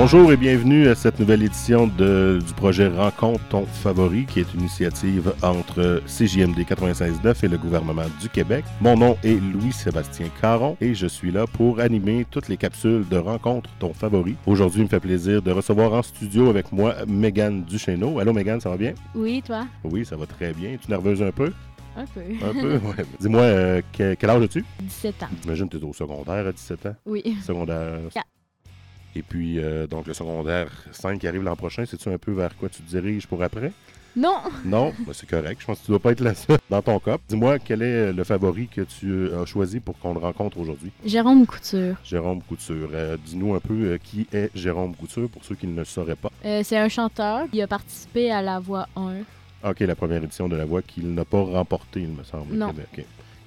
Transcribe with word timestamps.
Bonjour 0.00 0.30
et 0.32 0.36
bienvenue 0.36 0.86
à 0.86 0.94
cette 0.94 1.18
nouvelle 1.18 1.42
édition 1.42 1.88
de, 1.88 2.38
du 2.46 2.54
projet 2.54 2.86
Rencontre 2.86 3.40
ton 3.48 3.66
favori, 3.66 4.26
qui 4.26 4.38
est 4.38 4.54
une 4.54 4.60
initiative 4.60 5.34
entre 5.42 6.00
CJMD 6.06 6.56
96.9 6.60 7.44
et 7.44 7.48
le 7.48 7.58
gouvernement 7.58 8.04
du 8.20 8.28
Québec. 8.28 8.64
Mon 8.80 8.96
nom 8.96 9.18
est 9.24 9.34
Louis-Sébastien 9.40 10.28
Caron 10.40 10.76
et 10.80 10.94
je 10.94 11.08
suis 11.08 11.32
là 11.32 11.46
pour 11.48 11.80
animer 11.80 12.24
toutes 12.30 12.48
les 12.48 12.56
capsules 12.56 13.06
de 13.10 13.16
Rencontre 13.16 13.70
ton 13.80 13.92
favori. 13.92 14.36
Aujourd'hui, 14.46 14.82
il 14.82 14.84
me 14.84 14.88
fait 14.88 15.00
plaisir 15.00 15.42
de 15.42 15.50
recevoir 15.50 15.92
en 15.92 16.02
studio 16.02 16.48
avec 16.48 16.70
moi 16.70 16.94
Mégane 17.08 17.64
Duchesneau. 17.64 18.20
Allô 18.20 18.32
Mégane, 18.32 18.60
ça 18.60 18.70
va 18.70 18.76
bien? 18.76 18.94
Oui, 19.16 19.42
toi? 19.44 19.66
Oui, 19.82 20.06
ça 20.06 20.14
va 20.16 20.26
très 20.26 20.52
bien. 20.52 20.70
Es-tu 20.74 20.88
nerveuse 20.92 21.22
un 21.24 21.32
peu? 21.32 21.52
Un 21.96 22.04
peu. 22.06 22.20
Un 22.46 22.52
peu, 22.52 22.74
ouais. 22.74 23.04
Dis-moi, 23.18 23.42
euh, 23.42 23.82
que- 23.92 24.14
quel 24.14 24.30
âge 24.30 24.44
as-tu? 24.44 24.64
17 24.80 25.22
ans. 25.24 25.28
J'imagine 25.42 25.68
que 25.68 25.76
tu 25.76 25.82
es 25.84 25.88
au 25.88 25.92
secondaire 25.92 26.46
à 26.46 26.52
17 26.52 26.86
ans. 26.86 26.94
Oui. 27.04 27.24
Secondaire. 27.44 27.98
Quatre. 28.14 28.26
Et 29.16 29.22
puis, 29.22 29.58
euh, 29.58 29.86
donc, 29.86 30.06
le 30.06 30.14
secondaire 30.14 30.70
5 30.92 31.18
qui 31.18 31.26
arrive 31.26 31.42
l'an 31.42 31.56
prochain, 31.56 31.84
sais-tu 31.86 32.08
un 32.08 32.18
peu 32.18 32.32
vers 32.32 32.56
quoi 32.56 32.68
tu 32.68 32.82
te 32.82 32.88
diriges 32.88 33.26
pour 33.26 33.42
après? 33.42 33.72
Non! 34.16 34.38
Non, 34.64 34.92
ben, 35.06 35.12
c'est 35.12 35.28
correct. 35.28 35.60
Je 35.60 35.66
pense 35.66 35.78
que 35.78 35.84
tu 35.84 35.90
dois 35.92 36.00
pas 36.00 36.10
être 36.12 36.20
là 36.20 36.32
dans 36.70 36.82
ton 36.82 36.98
cas. 36.98 37.18
Dis-moi, 37.28 37.58
quel 37.58 37.82
est 37.82 38.12
le 38.12 38.24
favori 38.24 38.66
que 38.66 38.80
tu 38.80 39.10
euh, 39.10 39.42
as 39.42 39.46
choisi 39.46 39.78
pour 39.80 39.98
qu'on 39.98 40.12
le 40.12 40.18
rencontre 40.18 40.58
aujourd'hui? 40.58 40.90
Jérôme 41.04 41.46
Couture. 41.46 41.96
Jérôme 42.04 42.42
Couture. 42.42 42.88
Euh, 42.92 43.16
Dis-nous 43.24 43.54
un 43.54 43.60
peu 43.60 43.74
euh, 43.74 43.98
qui 44.02 44.26
est 44.32 44.50
Jérôme 44.56 44.94
Couture 44.96 45.28
pour 45.28 45.44
ceux 45.44 45.54
qui 45.54 45.66
ne 45.68 45.76
le 45.76 45.84
sauraient 45.84 46.16
pas. 46.16 46.30
Euh, 46.44 46.62
c'est 46.64 46.78
un 46.78 46.88
chanteur. 46.88 47.46
Il 47.52 47.62
a 47.62 47.66
participé 47.68 48.30
à 48.30 48.42
la 48.42 48.58
voix 48.58 48.88
1. 48.96 49.18
Ok, 49.64 49.80
la 49.80 49.94
première 49.94 50.22
édition 50.22 50.48
de 50.48 50.54
La 50.56 50.64
Voix 50.64 50.82
qu'il 50.82 51.12
n'a 51.12 51.24
pas 51.24 51.42
remporté, 51.42 52.00
il 52.00 52.10
me 52.10 52.22
semble. 52.22 52.54
Non. 52.54 52.68
au 52.68 52.72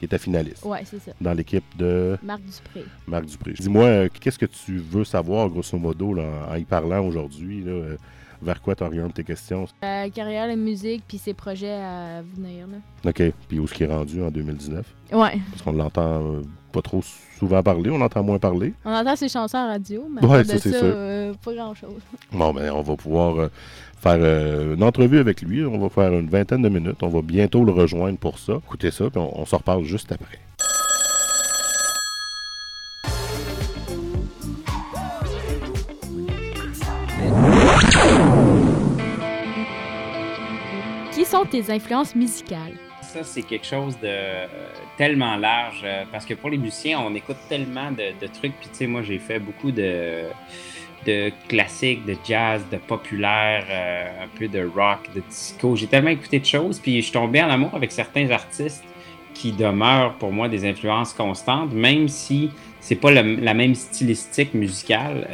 Il 0.02 0.06
était 0.06 0.18
finaliste 0.18 0.66
Ouais, 0.66 0.82
c'est 0.86 1.00
ça. 1.00 1.12
dans 1.22 1.34
l'équipe 1.34 1.64
de 1.78 2.18
Marc 2.24 2.42
Dupré. 2.42 2.86
Marc 3.08 3.26
Dupré. 3.26 3.54
Dis-moi, 3.54 3.84
euh, 3.86 4.10
qu'est-ce 4.20 4.40
que 4.40 4.48
tu 4.48 4.78
veux 4.78 5.04
savoir, 5.04 5.48
grosso 5.50 5.78
modo, 5.78 6.14
là, 6.14 6.24
en 6.50 6.56
y 6.56 6.64
parlant 6.66 7.06
aujourd'hui? 7.06 7.64
euh, 7.68 7.96
vers 8.42 8.60
quoi 8.60 8.74
tu 8.76 8.82
orientes 8.84 9.14
tes 9.14 9.24
questions? 9.24 9.68
Euh, 9.84 10.10
carrière, 10.10 10.48
la 10.48 10.56
musique, 10.56 11.04
puis 11.08 11.20
ses 11.20 11.36
projets 11.36 11.74
à 11.80 12.24
venir. 12.24 12.66
Là. 12.66 13.10
OK. 13.12 13.22
Puis 13.48 13.60
où 13.60 13.66
est-ce 13.66 13.74
qu'il 13.76 13.86
est 13.88 13.94
rendu 13.94 14.20
en 14.24 14.32
2019? 14.32 14.84
Ouais. 15.14 15.40
Parce 15.52 15.62
qu'on 15.62 15.74
l'entend 15.74 16.24
euh, 16.38 16.42
pas 16.72 16.82
trop 16.82 17.02
souvent 17.38 17.62
parler, 17.64 17.90
on 17.90 18.02
entend 18.02 18.24
moins 18.24 18.40
parler. 18.40 18.74
On 18.86 18.92
entend 18.94 19.16
ses 19.16 19.30
chansons 19.30 19.58
à 19.58 19.68
radio, 19.68 20.08
mais 20.10 20.26
Ouais, 20.26 20.44
ça, 20.44 20.56
de 20.56 20.76
euh, 20.76 21.34
pas 21.44 21.54
grand-chose. 21.54 22.02
Bon, 22.32 22.54
ben, 22.54 22.72
on 22.72 22.82
va 22.82 22.96
pouvoir 22.96 23.40
euh, 23.40 23.48
faire 24.00 24.18
euh, 24.20 24.76
une 24.76 24.84
entrevue 24.84 25.20
avec 25.20 25.42
lui. 25.42 25.66
On 25.66 25.78
va 25.80 25.90
faire 25.90 26.14
une 26.14 26.30
vingtaine 26.30 26.62
de 26.62 26.70
minutes. 26.70 27.02
On 27.04 27.10
va 27.10 27.22
bientôt 27.22 27.64
le 27.64 27.72
rejoindre 27.72 28.18
pour 28.18 28.40
ça. 28.40 28.54
Écoutez 28.66 28.92
ça, 28.92 29.10
puis 29.10 29.20
on, 29.20 29.42
on 29.42 29.46
s'en 29.46 29.58
reparle 29.58 29.84
juste 29.84 30.12
après. 30.12 30.40
Qui 41.14 41.26
sont 41.26 41.46
tes 41.46 41.70
influences 41.72 42.16
musicales? 42.16 42.78
Ça, 43.14 43.26
c'est 43.26 43.42
quelque 43.42 43.66
chose 43.66 43.96
de 44.00 44.08
euh, 44.08 44.48
tellement 44.98 45.36
large 45.36 45.82
euh, 45.84 46.06
parce 46.14 46.26
que 46.26 46.34
pour 46.34 46.50
les 46.50 46.58
musiciens, 46.58 47.02
on 47.02 47.14
écoute 47.14 47.36
tellement 47.50 47.92
de, 47.92 48.28
trucs. 48.28 48.54
Puis, 48.58 48.70
tu 48.70 48.78
sais, 48.78 48.88
moi, 48.88 49.02
j'ai 49.02 49.20
fait 49.20 49.38
beaucoup 49.38 49.70
de, 49.70 50.28
classiques, 51.50 52.06
de 52.06 52.16
jazz, 52.26 52.64
de 52.72 52.78
populaire, 52.78 53.66
euh, 53.70 54.24
un 54.24 54.28
peu 54.40 54.48
de 54.48 54.66
rock, 54.66 55.10
de 55.14 55.22
disco. 55.28 55.76
J'ai 55.76 55.88
tellement 55.88 56.12
écouté 56.12 56.40
de 56.40 56.46
choses. 56.46 56.80
Puis, 56.80 56.96
je 56.98 57.02
suis 57.02 57.12
tombé 57.12 57.44
en 57.44 57.50
amour 57.50 57.72
avec 57.74 57.92
certains 57.92 58.30
artistes 58.32 58.86
qui 59.34 59.52
demeurent 59.52 60.14
pour 60.14 60.32
moi 60.32 60.48
des 60.48 60.64
influences 60.64 61.12
constantes, 61.12 61.74
même 61.74 62.08
si 62.08 62.50
c'est 62.80 62.96
pas 62.96 63.12
la 63.12 63.54
même 63.54 63.76
stylistique 63.76 64.54
musicale. 64.54 65.28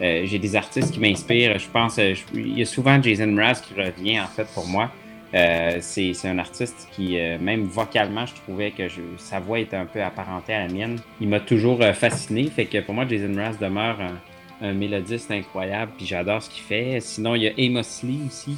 J'ai 0.00 0.38
des 0.38 0.54
artistes 0.54 0.92
qui 0.92 1.00
m'inspirent. 1.00 1.58
Je 1.58 1.68
pense, 1.68 1.98
il 2.32 2.58
y 2.58 2.62
a 2.62 2.66
souvent 2.66 3.02
Jason 3.02 3.26
Mraz 3.26 3.60
qui 3.60 3.74
revient 3.74 4.20
en 4.20 4.26
fait 4.28 4.46
pour 4.54 4.68
moi. 4.68 4.90
Euh, 5.34 5.78
c'est 5.80 6.14
un 6.24 6.38
artiste 6.38 6.88
qui, 6.92 7.18
euh, 7.18 7.38
même 7.38 7.64
vocalement, 7.64 8.26
je 8.26 8.34
trouvais 8.34 8.70
que 8.70 8.84
sa 9.18 9.40
voix 9.40 9.58
était 9.58 9.76
un 9.76 9.86
peu 9.86 10.02
apparentée 10.02 10.54
à 10.54 10.66
la 10.66 10.72
mienne. 10.72 10.98
Il 11.20 11.28
m'a 11.28 11.40
toujours 11.40 11.82
euh, 11.82 11.92
fasciné. 11.92 12.44
Fait 12.44 12.66
que 12.66 12.78
pour 12.80 12.94
moi, 12.94 13.06
Jason 13.08 13.28
Mraz 13.28 13.56
demeure 13.60 13.98
un, 14.00 14.72
mélodiste 14.72 15.30
incroyable. 15.30 15.92
Puis 15.96 16.06
j'adore 16.06 16.42
ce 16.42 16.50
qu'il 16.50 16.62
fait. 16.62 17.00
Sinon, 17.00 17.34
il 17.34 17.42
y 17.42 17.48
a 17.48 17.52
Amos 17.58 18.02
Lee 18.04 18.20
aussi 18.26 18.56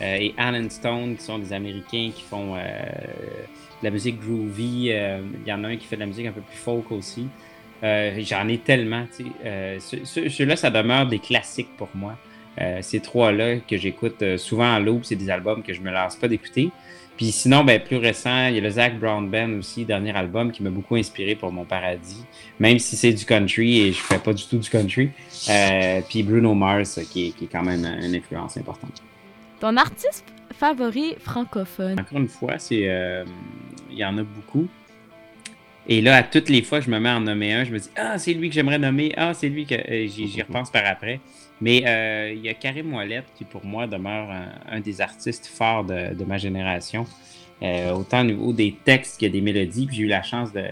euh, 0.00 0.16
et 0.16 0.34
Alan 0.36 0.68
Stone 0.70 1.16
qui 1.16 1.22
sont 1.22 1.38
des 1.38 1.52
Américains 1.52 2.10
qui 2.14 2.22
font 2.22 2.54
de 2.54 3.84
la 3.84 3.90
musique 3.90 4.18
groovy. 4.20 4.86
Il 4.88 5.46
y 5.46 5.52
en 5.52 5.62
a 5.64 5.68
un 5.68 5.76
qui 5.76 5.86
fait 5.86 5.96
de 5.96 6.00
la 6.00 6.06
musique 6.06 6.26
un 6.26 6.32
peu 6.32 6.40
plus 6.40 6.56
folk 6.56 6.90
aussi. 6.90 7.28
J'en 7.82 8.48
ai 8.48 8.58
tellement. 8.58 9.06
Ceux-là, 9.78 10.56
ça 10.56 10.70
demeure 10.70 11.06
des 11.06 11.20
classiques 11.20 11.76
pour 11.76 11.90
moi. 11.94 12.16
Euh, 12.60 12.78
ces 12.80 13.00
trois-là 13.00 13.56
que 13.56 13.76
j'écoute 13.76 14.22
euh, 14.22 14.38
souvent 14.38 14.74
en 14.74 14.78
loop, 14.78 15.04
c'est 15.04 15.16
des 15.16 15.30
albums 15.30 15.62
que 15.62 15.72
je 15.72 15.80
me 15.80 15.90
lasse 15.90 16.16
pas 16.16 16.28
d'écouter. 16.28 16.70
Puis 17.16 17.32
sinon, 17.32 17.64
ben, 17.64 17.80
plus 17.80 17.96
récent, 17.96 18.48
il 18.48 18.56
y 18.56 18.58
a 18.58 18.60
le 18.60 18.70
Zach 18.70 18.98
Brown 18.98 19.28
Band 19.28 19.58
aussi, 19.58 19.84
dernier 19.84 20.14
album 20.14 20.52
qui 20.52 20.62
m'a 20.62 20.70
beaucoup 20.70 20.96
inspiré 20.96 21.34
pour 21.34 21.50
mon 21.50 21.64
paradis, 21.64 22.24
même 22.58 22.78
si 22.78 22.94
c'est 22.96 23.12
du 23.12 23.24
country 23.24 23.80
et 23.80 23.92
je 23.92 23.98
fais 23.98 24.18
pas 24.18 24.34
du 24.34 24.44
tout 24.46 24.58
du 24.58 24.68
country. 24.68 25.10
Euh, 25.48 26.00
puis 26.06 26.22
Bruno 26.22 26.54
Mars, 26.54 27.00
qui 27.10 27.28
est, 27.28 27.30
qui 27.30 27.44
est 27.44 27.48
quand 27.48 27.62
même 27.62 27.84
une 28.02 28.14
influence 28.14 28.58
importante. 28.58 29.02
Ton 29.60 29.76
artiste 29.78 30.26
favori 30.58 31.14
francophone? 31.18 31.98
Encore 31.98 32.18
une 32.18 32.28
fois, 32.28 32.58
c'est 32.58 32.82
euh, 32.84 33.24
il 33.90 33.96
y 33.96 34.04
en 34.04 34.18
a 34.18 34.22
beaucoup. 34.22 34.68
Et 35.88 36.02
là, 36.02 36.16
à 36.16 36.22
toutes 36.22 36.50
les 36.50 36.62
fois, 36.62 36.80
je 36.80 36.90
me 36.90 36.98
mets 36.98 37.08
à 37.08 37.16
en 37.16 37.20
nommer 37.20 37.54
un, 37.54 37.64
je 37.64 37.72
me 37.72 37.78
dis 37.78 37.88
Ah, 37.96 38.18
c'est 38.18 38.34
lui 38.34 38.48
que 38.48 38.54
j'aimerais 38.54 38.78
nommer, 38.78 39.12
ah, 39.16 39.32
c'est 39.32 39.48
lui 39.48 39.64
que. 39.64 39.76
J'y 40.06 40.28
j'y 40.28 40.42
repense 40.42 40.70
par 40.70 40.84
après. 40.84 41.20
Mais 41.60 41.82
euh, 41.86 42.32
il 42.34 42.44
y 42.44 42.48
a 42.48 42.54
Karim 42.54 42.94
Ouellet 42.94 43.24
qui, 43.34 43.44
pour 43.44 43.64
moi, 43.64 43.86
demeure 43.86 44.28
un, 44.68 44.80
des 44.80 45.00
artistes 45.00 45.46
forts 45.46 45.84
de, 45.84 46.24
ma 46.24 46.38
génération. 46.38 47.06
Euh, 47.62 47.92
autant 47.92 48.20
au 48.20 48.24
niveau 48.24 48.52
des 48.52 48.76
textes 48.84 49.18
que 49.18 49.26
des 49.26 49.40
mélodies. 49.40 49.86
Puis 49.86 49.96
j'ai 49.96 50.02
eu 50.02 50.08
la 50.08 50.22
chance 50.22 50.52
de, 50.52 50.64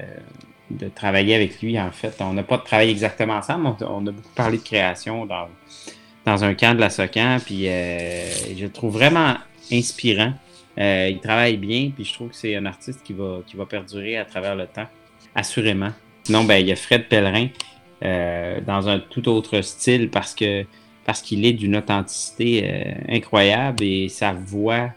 de 0.70 0.88
travailler 0.88 1.34
avec 1.34 1.62
lui, 1.62 1.80
en 1.80 1.90
fait. 1.90 2.14
On 2.20 2.34
n'a 2.34 2.42
pas 2.42 2.58
travaillé 2.58 2.90
exactement 2.90 3.34
ensemble, 3.34 3.66
on, 3.66 3.76
on 3.86 4.06
a 4.06 4.12
beaucoup 4.12 4.34
parlé 4.34 4.58
de 4.58 4.62
création 4.62 5.24
dans, 5.24 5.48
dans 6.26 6.44
un 6.44 6.54
camp 6.54 6.74
de 6.74 6.80
la 6.80 6.90
SOCAN. 6.90 7.38
Puis 7.44 7.68
euh, 7.68 8.28
je 8.56 8.64
le 8.64 8.70
trouve 8.70 8.92
vraiment 8.92 9.36
inspirant. 9.72 10.34
Euh, 10.78 11.08
il 11.10 11.20
travaille 11.20 11.56
bien, 11.56 11.90
puis 11.94 12.04
je 12.04 12.12
trouve 12.12 12.30
que 12.30 12.36
c'est 12.36 12.56
un 12.56 12.66
artiste 12.66 13.02
qui 13.02 13.12
va, 13.12 13.40
qui 13.46 13.56
va 13.56 13.64
perdurer 13.64 14.16
à 14.16 14.24
travers 14.24 14.56
le 14.56 14.66
temps, 14.66 14.88
assurément. 15.34 15.92
Sinon, 16.24 16.44
ben, 16.44 16.56
il 16.56 16.66
y 16.66 16.72
a 16.72 16.76
Fred 16.76 17.08
Pellerin 17.08 17.48
euh, 18.02 18.60
dans 18.60 18.88
un 18.88 18.98
tout 18.98 19.28
autre 19.28 19.60
style 19.60 20.10
parce 20.10 20.34
que 20.34 20.64
parce 21.04 21.20
qu'il 21.20 21.44
est 21.44 21.52
d'une 21.52 21.76
authenticité 21.76 22.64
euh, 22.64 22.92
incroyable 23.08 23.84
et 23.84 24.08
sa 24.08 24.32
voix 24.32 24.88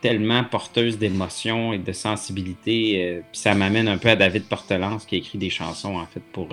tellement 0.00 0.42
porteuse 0.44 0.98
d'émotions 0.98 1.72
et 1.72 1.78
de 1.78 1.92
sensibilité. 1.92 3.04
euh, 3.04 3.20
ça 3.32 3.54
m'amène 3.54 3.88
un 3.88 3.98
peu 3.98 4.08
à 4.08 4.16
David 4.16 4.44
Portelance 4.44 5.04
qui 5.04 5.14
a 5.16 5.18
écrit 5.18 5.38
des 5.38 5.50
chansons 5.50 5.96
en 5.96 6.06
fait 6.06 6.22
pour, 6.32 6.48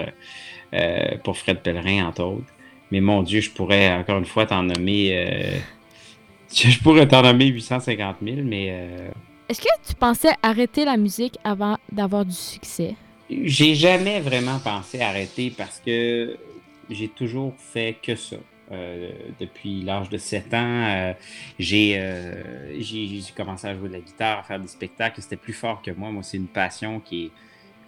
pour 1.23 1.37
Fred 1.37 1.59
Pellerin, 1.61 2.05
entre 2.07 2.23
autres. 2.23 2.53
Mais 2.91 3.01
mon 3.01 3.23
Dieu, 3.23 3.41
je 3.41 3.49
pourrais 3.49 3.93
encore 3.93 4.17
une 4.17 4.25
fois 4.25 4.45
t'en 4.45 4.63
nommer. 4.63 5.61
je 6.53 6.79
pourrais 6.79 7.07
t'en 7.07 7.23
nommer 7.23 7.45
850 7.47 8.17
000, 8.21 8.37
mais 8.43 8.67
Est-ce 9.49 9.61
que 9.61 9.67
tu 9.87 9.95
pensais 9.95 10.31
arrêter 10.43 10.85
la 10.85 10.97
musique 10.97 11.37
avant 11.43 11.77
d'avoir 11.91 12.25
du 12.25 12.35
succès? 12.35 12.95
J'ai 13.43 13.75
jamais 13.75 14.19
vraiment 14.19 14.59
pensé 14.59 15.01
arrêter 15.01 15.53
parce 15.55 15.79
que 15.79 16.37
j'ai 16.89 17.07
toujours 17.07 17.53
fait 17.57 17.97
que 18.01 18.15
ça. 18.15 18.37
Euh, 18.71 19.11
depuis 19.37 19.81
l'âge 19.81 20.07
de 20.07 20.17
7 20.17 20.53
ans, 20.53 20.85
euh, 20.87 21.13
j'ai 21.59 21.95
euh, 21.97 22.79
j'ai 22.79 23.21
commencé 23.35 23.67
à 23.67 23.75
jouer 23.75 23.89
de 23.89 23.93
la 23.93 23.99
guitare, 23.99 24.39
à 24.39 24.43
faire 24.43 24.59
des 24.59 24.69
spectacles. 24.69 25.21
C'était 25.21 25.35
plus 25.35 25.53
fort 25.53 25.81
que 25.81 25.91
moi. 25.91 26.09
Moi, 26.09 26.23
c'est 26.23 26.37
une 26.37 26.47
passion 26.47 27.01
qui 27.01 27.25
est, 27.25 27.31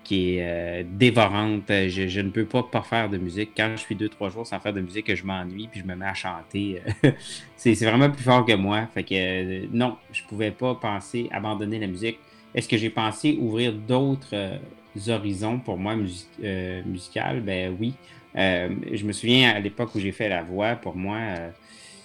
qui 0.03 0.35
est 0.37 0.83
dévorante. 0.83 1.69
Je, 1.69 2.19
ne 2.19 2.29
peux 2.29 2.45
pas 2.45 2.63
pas 2.63 2.81
faire 2.81 3.09
de 3.09 3.17
musique. 3.17 3.51
Quand 3.55 3.71
je 3.77 3.81
suis 3.81 3.95
deux, 3.95 4.09
trois 4.09 4.29
jours 4.29 4.45
sans 4.45 4.59
faire 4.59 4.73
de 4.73 4.81
musique, 4.81 5.05
que 5.05 5.15
je 5.15 5.23
m'ennuie 5.23 5.69
puis 5.71 5.79
je 5.79 5.85
me 5.85 5.95
mets 5.95 6.05
à 6.05 6.13
chanter. 6.13 6.81
c'est 7.55 7.75
vraiment 7.75 8.09
plus 8.09 8.23
fort 8.23 8.45
que 8.45 8.53
moi. 8.53 8.85
Fait 8.93 9.03
que 9.03 9.65
non, 9.73 9.95
je 10.11 10.23
pouvais 10.23 10.51
pas 10.51 10.75
penser 10.75 11.29
abandonner 11.31 11.79
la 11.79 11.87
musique. 11.87 12.19
Est-ce 12.53 12.67
que 12.67 12.77
j'ai 12.77 12.89
pensé 12.89 13.37
ouvrir 13.39 13.71
d'autres 13.71 14.59
horizons 15.07 15.59
pour 15.59 15.77
moi 15.77 15.95
musi 15.95 16.27
euh, 16.43 16.81
musicales? 16.85 17.41
Ben 17.41 17.75
oui. 17.79 17.93
Euh, 18.35 18.69
je 18.91 19.05
me 19.05 19.11
souviens 19.11 19.51
à 19.51 19.59
l'époque 19.59 19.93
où 19.95 19.99
j'ai 19.99 20.11
fait 20.11 20.29
la 20.29 20.41
voix, 20.43 20.75
pour 20.75 20.95
moi, 20.95 21.17
euh, 21.17 21.49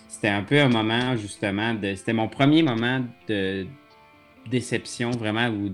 c'était 0.08 0.28
un 0.28 0.42
peu 0.42 0.60
un 0.60 0.68
moment 0.68 1.16
justement 1.16 1.74
de. 1.74 1.94
C'était 1.94 2.12
mon 2.12 2.28
premier 2.28 2.62
moment 2.62 3.04
de 3.28 3.66
déception 4.50 5.10
vraiment 5.10 5.48
où, 5.48 5.70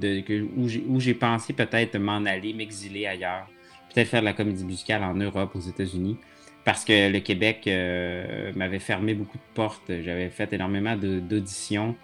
j'ai- 1.00 1.14
pensé 1.14 1.52
peut-être 1.52 1.96
m'en 1.98 2.24
aller, 2.24 2.52
m'exiler 2.52 3.06
ailleurs, 3.06 3.46
peut-être 3.92 4.08
faire 4.08 4.20
de 4.20 4.24
la 4.24 4.32
comédie 4.32 4.64
musicale 4.64 5.02
en 5.04 5.14
Europe, 5.14 5.54
aux 5.54 5.60
États-Unis, 5.60 6.16
parce 6.64 6.84
que 6.84 7.10
le 7.12 7.20
Québec 7.20 7.62
euh, 7.66 8.52
m'avait 8.56 8.80
fermé 8.80 9.14
beaucoup 9.14 9.38
de 9.38 9.54
portes. 9.54 9.92
J'avais 10.02 10.30
fait 10.30 10.52
énormément 10.52 10.96
d'auditions. 10.96 11.94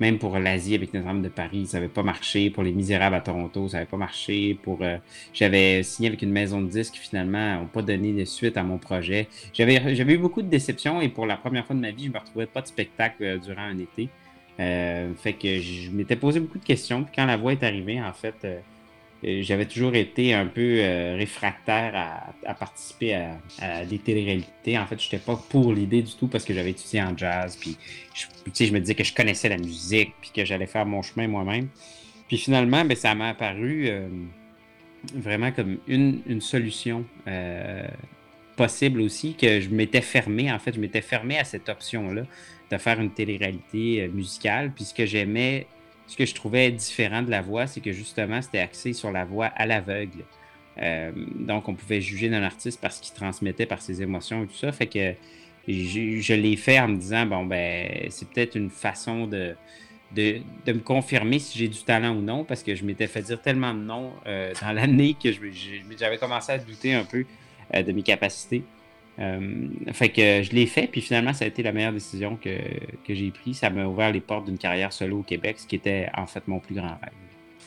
Même 0.00 0.18
pour 0.18 0.38
l'Asie 0.38 0.74
avec 0.74 0.92
Notre-Dame 0.94 1.22
de 1.22 1.28
Paris, 1.28 1.66
ça 1.66 1.78
n'avait 1.78 1.92
pas 1.92 2.02
marché. 2.02 2.50
Pour 2.50 2.62
Les 2.62 2.72
Misérables 2.72 3.14
à 3.14 3.20
Toronto, 3.20 3.68
ça 3.68 3.78
n'avait 3.78 3.88
pas 3.88 3.96
marché. 3.96 4.58
Pour, 4.62 4.78
euh, 4.82 4.96
j'avais 5.32 5.82
signé 5.82 6.08
avec 6.08 6.22
une 6.22 6.32
maison 6.32 6.60
de 6.60 6.68
disques 6.68 6.96
finalement 6.96 7.60
n'ont 7.60 7.66
pas 7.66 7.82
donné 7.82 8.12
de 8.12 8.24
suite 8.24 8.56
à 8.56 8.62
mon 8.62 8.78
projet. 8.78 9.28
J'avais, 9.52 9.94
j'avais 9.94 10.14
eu 10.14 10.18
beaucoup 10.18 10.42
de 10.42 10.48
déceptions 10.48 11.00
et 11.00 11.08
pour 11.08 11.26
la 11.26 11.36
première 11.36 11.66
fois 11.66 11.76
de 11.76 11.80
ma 11.80 11.90
vie, 11.90 12.04
je 12.04 12.08
ne 12.08 12.14
me 12.14 12.18
retrouvais 12.18 12.46
pas 12.46 12.62
de 12.62 12.66
spectacle 12.66 13.22
euh, 13.22 13.38
durant 13.38 13.62
un 13.62 13.78
été. 13.78 14.08
Euh, 14.60 15.12
fait 15.14 15.32
que 15.32 15.60
je 15.60 15.90
m'étais 15.90 16.16
posé 16.16 16.40
beaucoup 16.40 16.58
de 16.58 16.64
questions. 16.64 17.04
Puis 17.04 17.12
quand 17.16 17.26
la 17.26 17.36
voix 17.36 17.52
est 17.52 17.62
arrivée, 17.62 18.00
en 18.00 18.12
fait, 18.12 18.46
j'avais 19.22 19.66
toujours 19.66 19.94
été 19.94 20.34
un 20.34 20.46
peu 20.46 20.80
réfractaire 21.16 21.92
à, 22.44 22.54
participer 22.54 23.14
à, 23.60 23.84
des 23.84 23.98
téléréalités. 23.98 24.78
En 24.78 24.86
fait, 24.86 25.00
je 25.00 25.06
n'étais 25.06 25.18
pas 25.18 25.36
pour 25.48 25.72
l'idée 25.72 26.02
du 26.02 26.12
tout 26.14 26.26
parce 26.26 26.44
que 26.44 26.52
j'avais 26.52 26.70
étudié 26.70 27.02
en 27.02 27.16
jazz. 27.16 27.56
Puis 27.60 27.76
je, 28.14 28.64
je 28.64 28.72
me 28.72 28.80
disais 28.80 28.94
que 28.94 29.04
je 29.04 29.14
connaissais 29.14 29.48
la 29.48 29.58
musique, 29.58 30.12
puis 30.20 30.30
que 30.34 30.44
j'allais 30.44 30.66
faire 30.66 30.86
mon 30.86 31.02
chemin 31.02 31.28
moi-même. 31.28 31.68
Puis 32.32 32.38
finalement, 32.38 32.82
ben, 32.86 32.96
ça 32.96 33.14
m'a 33.14 33.28
apparu 33.28 33.88
euh, 33.88 34.08
vraiment 35.14 35.52
comme 35.52 35.76
une, 35.86 36.40
solution 36.40 37.04
euh, 37.28 37.86
possible 38.56 39.02
aussi, 39.02 39.34
que 39.34 39.60
je 39.60 39.68
m'étais 39.68 40.00
fermé, 40.00 40.50
en 40.50 40.58
fait, 40.58 40.74
je 40.74 40.80
m'étais 40.80 41.02
fermé 41.02 41.38
à 41.38 41.44
cette 41.44 41.68
option-là 41.68 42.22
de 42.70 42.76
faire 42.78 42.98
une 42.98 43.10
télé-réalité 43.10 44.04
euh, 44.04 44.08
musicale. 44.08 44.72
Puis 44.74 44.84
ce 44.84 44.94
que 44.94 45.04
j'aimais, 45.04 45.66
ce 46.12 46.16
que 46.16 46.26
je 46.26 46.34
trouvais 46.34 46.70
différent 46.70 47.22
de 47.22 47.30
la 47.30 47.40
voix, 47.40 47.66
c'est 47.66 47.80
que 47.80 47.92
justement, 47.92 48.40
c'était 48.42 48.58
axé 48.58 48.92
sur 48.92 49.10
la 49.10 49.24
voix 49.24 49.46
à 49.46 49.66
l'aveugle. 49.66 50.24
donc, 51.36 51.68
on 51.68 51.74
pouvait 51.74 52.00
juger 52.00 52.28
d'un 52.28 52.42
artiste 52.42 52.80
parce 52.80 53.00
qu'il 53.00 53.14
transmettait 53.14 53.66
par 53.66 53.80
ses 53.82 54.02
émotions 54.02 54.44
et 54.44 54.46
tout 54.46 54.56
ça. 54.56 54.72
Fait 54.72 54.86
que 54.86 55.14
je, 55.68 56.34
l'ai 56.34 56.56
fait 56.56 56.78
en 56.80 56.88
me 56.88 56.96
disant, 56.96 57.26
bon, 57.26 57.44
ben, 57.44 58.06
c'est 58.10 58.28
peut-être 58.28 58.56
une 58.56 58.70
façon 58.70 59.26
de, 59.26 59.54
de, 60.14 60.42
me 60.66 60.80
confirmer 60.80 61.38
si 61.38 61.58
j'ai 61.58 61.68
du 61.68 61.82
talent 61.82 62.14
ou 62.14 62.20
non, 62.20 62.44
parce 62.44 62.62
que 62.62 62.74
je 62.74 62.84
m'étais 62.84 63.06
fait 63.06 63.22
dire 63.22 63.40
tellement 63.40 63.74
de 63.74 63.80
non 63.80 64.12
euh, 64.26 64.52
dans 64.60 64.72
l'année 64.72 65.14
que 65.22 65.30
j'avais 65.98 66.18
commencé 66.18 66.52
à 66.52 66.58
douter 66.58 66.94
un 66.94 67.04
peu 67.04 67.24
euh, 67.74 67.82
de 67.82 67.92
mes 67.92 68.02
capacités. 68.02 68.64
Euh, 69.18 69.68
fait 69.92 70.08
que 70.08 70.42
je 70.42 70.52
l'ai 70.52 70.66
fait, 70.66 70.86
puis 70.86 71.00
finalement, 71.00 71.32
ça 71.32 71.44
a 71.44 71.48
été 71.48 71.62
la 71.62 71.72
meilleure 71.72 71.92
décision 71.92 72.36
que, 72.36 72.58
que 73.06 73.14
j'ai 73.14 73.30
prise. 73.30 73.58
Ça 73.58 73.70
m'a 73.70 73.84
ouvert 73.84 74.10
les 74.10 74.20
portes 74.20 74.46
d'une 74.46 74.58
carrière 74.58 74.92
solo 74.92 75.18
au 75.18 75.22
Québec, 75.22 75.58
ce 75.58 75.66
qui 75.66 75.76
était 75.76 76.08
en 76.16 76.26
fait 76.26 76.46
mon 76.48 76.58
plus 76.60 76.74
grand 76.74 76.88
rêve. 76.88 77.12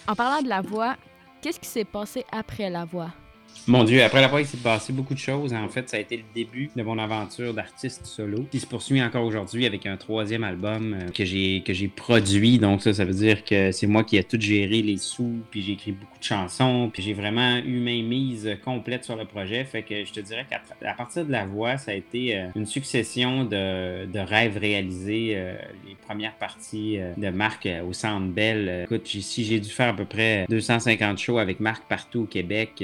En 0.07 0.15
parlant 0.15 0.42
de 0.42 0.50
la 0.50 0.62
voix, 0.62 0.95
qu'est-ce 1.42 1.59
qui 1.59 1.69
s'est 1.69 1.86
passé 1.86 2.25
après 2.31 2.69
la 2.69 2.86
voix? 2.86 3.12
Mon 3.68 3.84
Dieu, 3.84 4.04
après 4.04 4.22
la 4.22 4.30
fois, 4.30 4.42
il 4.42 4.48
s'est 4.48 4.57
passé 4.57 4.94
beaucoup 4.94 5.16
de 5.16 5.19
choses. 5.19 5.52
En 5.52 5.68
fait, 5.69 5.90
ça 5.90 5.98
a 5.98 6.00
été 6.00 6.18
le 6.18 6.24
début 6.36 6.69
de 6.75 6.84
mon 6.84 7.00
aventure 7.00 7.52
d'artiste 7.52 8.06
solo, 8.06 8.46
qui 8.52 8.60
se 8.60 8.68
poursuit 8.68 9.02
encore 9.02 9.25
aujourd'hui 9.25 9.66
avec 9.66 9.88
un 9.88 9.98
troisième 9.98 10.44
album 10.44 10.94
euh, 10.94 11.10
que 11.10 11.25
j'ai 11.25 11.63
que 11.66 11.74
j'ai 11.74 11.88
produit. 11.88 12.60
Donc 12.60 12.84
ça, 12.84 12.94
ça 12.94 13.06
veut 13.06 13.13
dire 13.13 13.44
que 13.44 13.72
c'est 13.72 13.88
moi 13.88 14.04
qui 14.04 14.18
ai 14.18 14.24
tout 14.24 14.40
géré 14.40 14.84
les 14.84 14.98
sous, 14.98 15.42
puis 15.50 15.63
j'ai 15.63 15.74
écrit 15.74 15.94
beaucoup 15.94 16.19
de 16.19 16.24
chansons, 16.24 16.92
puis 16.94 17.02
j'ai 17.02 17.13
vraiment 17.13 17.57
eu 17.57 17.80
main 17.80 18.04
mise 18.04 18.56
complète 18.63 19.04
sur 19.04 19.16
le 19.16 19.25
projet. 19.25 19.63
Fait 19.63 19.81
que 19.81 20.06
je 20.06 20.12
te 20.12 20.19
dirais 20.19 20.46
qu'à 20.48 20.94
partir 20.94 21.25
de 21.25 21.31
la 21.31 21.46
voix, 21.46 21.78
ça 21.78 21.90
a 21.90 21.96
été 21.96 22.38
euh, 22.38 22.48
une 22.56 22.68
succession 22.68 23.46
de, 23.46 24.06
de 24.06 24.19
rêves 24.19 24.58
réalisés. 24.58 25.34
Euh, 25.36 25.56
les 25.88 25.96
premières 25.96 26.36
parties 26.36 27.00
de 27.18 27.30
Marc 27.30 27.68
au 27.88 27.94
Centre 27.94 28.28
Bell. 28.28 28.84
Écoute, 28.84 29.08
si 29.08 29.44
j'ai 29.44 29.60
dû 29.60 29.69
faire 29.69 29.90
à 29.90 29.94
peu 29.96 30.06
près 30.06 30.46
250 30.50 31.18
shows 31.18 31.38
avec 31.40 31.60
Marc 31.60 31.84
partout 31.88 32.22
au 32.22 32.25
Québec, 32.25 32.84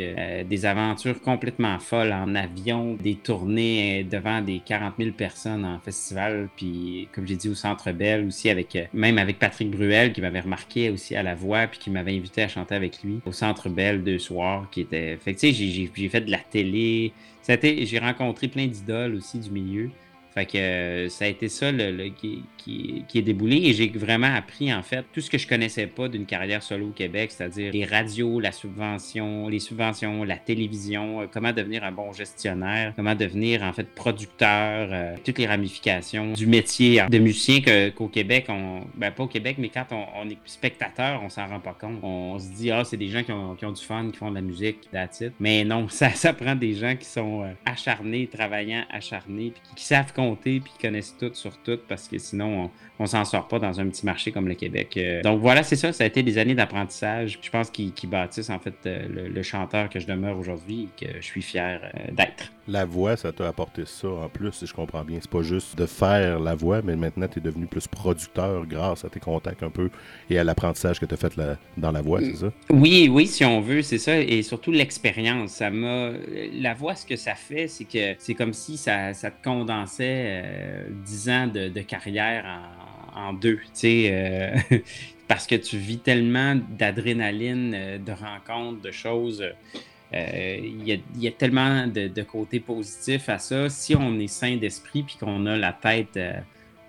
des 0.49 0.60
aventures 0.65 1.21
complètement 1.21 1.79
folles 1.79 2.13
en 2.13 2.35
avion, 2.35 2.95
des 2.95 3.15
tournées 3.15 4.03
devant 4.03 4.41
des 4.41 4.61
40 4.65 4.93
000 4.97 5.11
personnes 5.11 5.65
en 5.65 5.79
festival, 5.79 6.49
puis 6.55 7.07
comme 7.13 7.27
j'ai 7.27 7.35
dit 7.35 7.49
au 7.49 7.55
Centre 7.55 7.91
Bell 7.91 8.25
aussi 8.25 8.49
avec 8.49 8.75
euh, 8.75 8.85
même 8.93 9.17
avec 9.17 9.39
Patrick 9.39 9.71
Bruel 9.71 10.13
qui 10.13 10.21
m'avait 10.21 10.41
remarqué 10.41 10.89
aussi 10.89 11.15
à 11.15 11.23
la 11.23 11.35
voix 11.35 11.67
puis 11.67 11.79
qui 11.79 11.89
m'avait 11.89 12.15
invité 12.15 12.43
à 12.43 12.47
chanter 12.47 12.75
avec 12.75 13.03
lui 13.03 13.19
au 13.25 13.31
Centre 13.31 13.69
Bell 13.69 14.03
deux 14.03 14.19
soirs 14.19 14.67
qui 14.71 14.81
était 14.81 15.17
fait 15.17 15.37
j'ai 15.41 16.09
fait 16.09 16.21
de 16.21 16.31
la 16.31 16.37
télé, 16.37 17.13
j'ai 17.47 17.99
rencontré 17.99 18.47
plein 18.47 18.67
d'idoles 18.67 19.15
aussi 19.15 19.39
du 19.39 19.49
milieu. 19.49 19.89
Fait 20.33 20.45
que 20.45 20.57
euh, 20.57 21.09
ça 21.09 21.25
a 21.25 21.27
été 21.27 21.49
ça 21.49 21.73
le, 21.73 22.07
qui, 22.09 22.43
qui, 22.57 23.03
est 23.13 23.21
déboulé 23.21 23.57
et 23.65 23.73
j'ai 23.73 23.89
vraiment 23.89 24.33
appris 24.33 24.73
en 24.73 24.81
fait 24.81 25.05
tout 25.11 25.19
ce 25.19 25.29
que 25.29 25.37
je 25.37 25.45
connaissais 25.45 25.87
pas 25.87 26.07
d'une 26.07 26.25
carrière 26.25 26.63
solo 26.63 26.87
au 26.87 26.91
Québec, 26.91 27.31
c'est-à-dire 27.31 27.73
les 27.73 27.83
radios, 27.83 28.39
la 28.39 28.53
subvention, 28.53 29.49
les 29.49 29.59
subventions, 29.59 30.23
la 30.23 30.37
télévision, 30.37 31.21
euh, 31.21 31.25
comment 31.31 31.51
devenir 31.51 31.83
un 31.83 31.91
bon 31.91 32.13
gestionnaire, 32.13 32.93
comment 32.95 33.13
devenir 33.13 33.63
en 33.63 33.73
fait 33.73 33.83
producteur, 33.83 34.89
euh, 34.91 35.15
toutes 35.25 35.37
les 35.37 35.47
ramifications 35.47 36.31
du 36.31 36.47
métier 36.47 37.03
de 37.09 37.19
musicien 37.19 37.59
qu'au 37.91 38.07
Québec, 38.07 38.45
on, 38.47 38.81
ben 38.95 39.11
pas 39.11 39.23
au 39.23 39.27
Québec, 39.27 39.57
mais 39.59 39.67
quand 39.67 39.87
on, 39.91 40.29
est 40.29 40.37
spectateur, 40.45 41.21
on 41.23 41.29
s'en 41.29 41.47
rend 41.47 41.59
pas 41.59 41.75
compte. 41.79 41.99
On, 42.03 42.39
se 42.39 42.49
dit 42.53 42.71
ah 42.71 42.83
c'est 42.85 42.97
des 42.97 43.09
gens 43.09 43.23
qui 43.23 43.33
ont, 43.33 43.55
qui 43.55 43.65
ont, 43.65 43.71
du 43.71 43.83
fun, 43.83 44.09
qui 44.11 44.17
font 44.17 44.29
de 44.29 44.35
la 44.35 44.41
musique, 44.41 44.89
that's 44.91 45.19
it. 45.19 45.33
Mais 45.41 45.65
non, 45.65 45.87
ça, 45.89 46.11
ça 46.11 46.31
prend 46.31 46.55
des 46.55 46.73
gens 46.73 46.95
qui 46.95 47.05
sont 47.05 47.43
acharnés, 47.65 48.27
travaillant, 48.27 48.85
acharnés, 48.89 49.51
puis 49.51 49.61
qui, 49.69 49.75
qui 49.75 49.83
savent 49.83 50.13
compter 50.21 50.59
puis 50.59 50.73
connaissent 50.81 51.15
tout 51.17 51.31
sur 51.33 51.57
tout 51.57 51.79
parce 51.87 52.07
que 52.07 52.17
sinon, 52.17 52.69
on, 52.99 53.03
ne 53.03 53.07
s'en 53.07 53.25
sort 53.25 53.47
pas 53.47 53.59
dans 53.59 53.79
un 53.79 53.87
petit 53.87 54.05
marché 54.05 54.31
comme 54.31 54.47
le 54.47 54.55
Québec. 54.55 54.95
Euh, 54.97 55.21
donc 55.21 55.41
voilà, 55.41 55.63
c'est 55.63 55.75
ça. 55.75 55.91
Ça 55.91 56.03
a 56.03 56.07
été 56.07 56.23
des 56.23 56.37
années 56.37 56.55
d'apprentissage. 56.55 57.39
Je 57.41 57.49
pense 57.49 57.69
qu'ils 57.69 57.93
bâtissent 58.05 58.49
en 58.49 58.59
fait 58.59 58.75
euh, 58.85 59.29
le, 59.33 59.43
chanteur 59.43 59.89
que 59.89 59.99
je 59.99 60.07
demeure 60.07 60.37
aujourd'hui 60.37 60.89
et 60.99 61.05
que 61.05 61.13
je 61.19 61.25
suis 61.25 61.41
fier 61.41 61.81
euh, 61.83 62.11
d'être. 62.11 62.51
La 62.71 62.85
voix, 62.85 63.17
ça 63.17 63.33
t'a 63.33 63.49
apporté 63.49 63.83
ça 63.85 64.07
en 64.07 64.29
plus, 64.29 64.53
si 64.53 64.65
je 64.65 64.73
comprends 64.73 65.03
bien. 65.03 65.17
C'est 65.19 65.29
pas 65.29 65.41
juste 65.41 65.77
de 65.77 65.85
faire 65.85 66.39
la 66.39 66.55
voix, 66.55 66.81
mais 66.81 66.95
maintenant, 66.95 67.27
tu 67.27 67.39
es 67.39 67.41
devenu 67.41 67.65
plus 67.65 67.85
producteur 67.85 68.65
grâce 68.65 69.03
à 69.03 69.09
tes 69.09 69.19
contacts 69.19 69.61
un 69.61 69.69
peu 69.69 69.89
et 70.29 70.39
à 70.39 70.45
l'apprentissage 70.45 70.97
que 70.97 71.05
tu 71.05 71.13
as 71.13 71.17
fait 71.17 71.33
dans 71.75 71.91
la 71.91 72.01
voix, 72.01 72.21
c'est 72.21 72.37
ça? 72.37 72.51
Oui, 72.69 73.09
oui, 73.11 73.27
si 73.27 73.43
on 73.43 73.59
veut, 73.59 73.81
c'est 73.81 73.97
ça. 73.97 74.17
Et 74.17 74.41
surtout 74.41 74.71
l'expérience. 74.71 75.51
Ça 75.51 75.69
m'a. 75.69 76.11
La 76.53 76.73
voix, 76.73 76.95
ce 76.95 77.05
que 77.05 77.17
ça 77.17 77.35
fait, 77.35 77.67
c'est 77.67 77.83
que 77.83 78.15
c'est 78.19 78.35
comme 78.35 78.53
si 78.53 78.77
ça, 78.77 79.11
te 79.13 79.43
condensait 79.43 80.85
dix 81.03 81.29
ans 81.29 81.47
de, 81.47 81.81
carrière 81.81 82.45
en, 83.13 83.33
deux, 83.33 83.59
tu 83.77 84.05
euh, 84.07 84.55
parce 85.27 85.45
que 85.45 85.55
tu 85.55 85.77
vis 85.77 85.99
tellement 85.99 86.55
d'adrénaline, 86.55 87.73
euh, 87.75 87.97
de 87.97 88.11
rencontres, 88.13 88.81
de 88.81 88.91
choses. 88.91 89.43
Euh, 90.13 90.57
il 90.61 91.03
y, 91.17 91.27
a 91.27 91.31
tellement 91.31 91.87
de, 91.87 92.09
de, 92.09 92.21
côtés 92.23 92.59
positifs 92.59 93.29
à 93.29 93.39
ça. 93.39 93.69
Si 93.69 93.95
on 93.95 94.19
est 94.19 94.27
sain 94.27 94.57
d'esprit 94.57 95.03
puis 95.03 95.15
qu'on 95.17 95.45
a 95.45 95.55
la 95.55 95.71
tête 95.71 96.19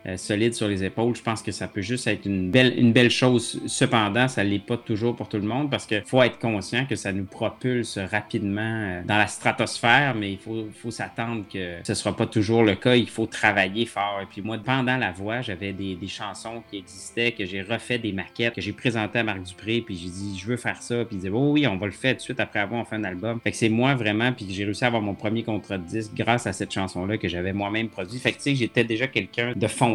euh, 0.07 0.17
solide 0.17 0.55
sur 0.55 0.69
les 0.69 0.83
épaules, 0.83 1.15
je 1.15 1.23
pense 1.23 1.43
que 1.43 1.53
ça 1.53 1.69
peut 1.69 1.81
juste 1.81 2.07
être 2.07 2.27
une 2.27 2.51
belle, 2.51 2.77
une 2.77 2.93
belle 2.93 3.11
chose. 3.11 3.61
Cependant, 3.67 4.27
ça 4.27 4.43
ne 4.43 4.51
l'est 4.51 4.59
pas 4.59 4.77
toujours 4.77 5.15
pour 5.15 5.29
tout 5.29 5.37
le 5.37 5.45
monde 5.45 5.71
parce 5.71 5.87
qu'il 5.87 6.03
faut 6.05 6.23
être 6.23 6.39
conscient 6.39 6.87
que 6.87 6.97
ça 6.97 7.13
nous 7.13 7.25
propulse 7.25 7.99
rapidement 7.99 8.61
euh, 8.63 9.03
dans 9.05 9.17
la 9.17 9.29
stratosphère, 9.29 10.15
mais 10.15 10.33
il 10.33 10.39
faut, 10.39 10.67
faut 10.83 10.91
s'attendre 10.91 11.45
que 11.53 11.79
ce 11.85 11.93
ne 11.93 11.95
sera 11.95 12.17
pas 12.17 12.27
toujours 12.27 12.65
le 12.65 12.75
cas. 12.75 12.97
Il 12.97 13.09
faut 13.09 13.27
travailler 13.27 13.87
fort. 13.87 14.21
Et 14.23 14.27
puis 14.27 14.43
moi, 14.43 14.59
pendant 14.59 14.97
la 14.97 15.13
voix, 15.13 15.41
j'avais 15.41 15.73
des, 15.73 15.95
des, 15.95 16.09
chansons 16.09 16.63
qui 16.71 16.79
existaient, 16.79 17.33
que 17.33 17.45
j'ai 17.45 17.63
refait 17.63 17.99
des 17.99 18.13
maquettes, 18.13 18.55
que 18.55 18.61
j'ai 18.61 18.73
présentées 18.73 19.21
à 19.21 19.25
Marc 19.25 19.43
Dupré, 19.43 19.83
puis 19.87 19.97
j'ai 19.97 20.09
dit, 20.09 20.39
je 20.39 20.47
veux 20.47 20.57
faire 20.57 20.83
ça. 20.83 21.05
Puis 21.05 21.17
il 21.17 21.19
disait, 21.19 21.33
oh 21.33 21.53
oui, 21.53 21.67
on 21.67 21.77
va 21.77 21.87
le 21.87 21.93
faire 21.93 22.13
tout 22.13 22.19
de 22.19 22.23
suite 22.23 22.41
après 22.41 22.59
avoir 22.59 22.87
fait 22.89 22.97
un 22.97 23.05
album. 23.05 23.41
Fait 23.43 23.53
que 23.53 23.57
c'est 23.57 23.69
moi 23.69 23.95
vraiment, 23.95 24.33
puis 24.33 24.47
j'ai 24.51 24.65
réussi 24.65 24.85
à 24.85 24.89
avoir 24.89 25.03
mon 25.03 25.15
premier 25.15 25.43
contrat 25.43 25.79
de 25.79 25.87
disque 25.87 26.13
grâce 26.15 26.47
à 26.47 26.53
cette 26.53 26.73
chanson-là 26.73 27.19
que 27.19 27.29
j'avais 27.29 27.53
moi-même 27.53 27.89
produit. 27.89 28.19
Fait 28.19 28.33
que 28.33 28.39
tu 28.39 28.43
sais, 28.43 28.55
j'étais 28.55 28.85
déjà 28.85 29.07
quelqu'un 29.07 29.53
de 29.55 29.67
fond 29.69 29.92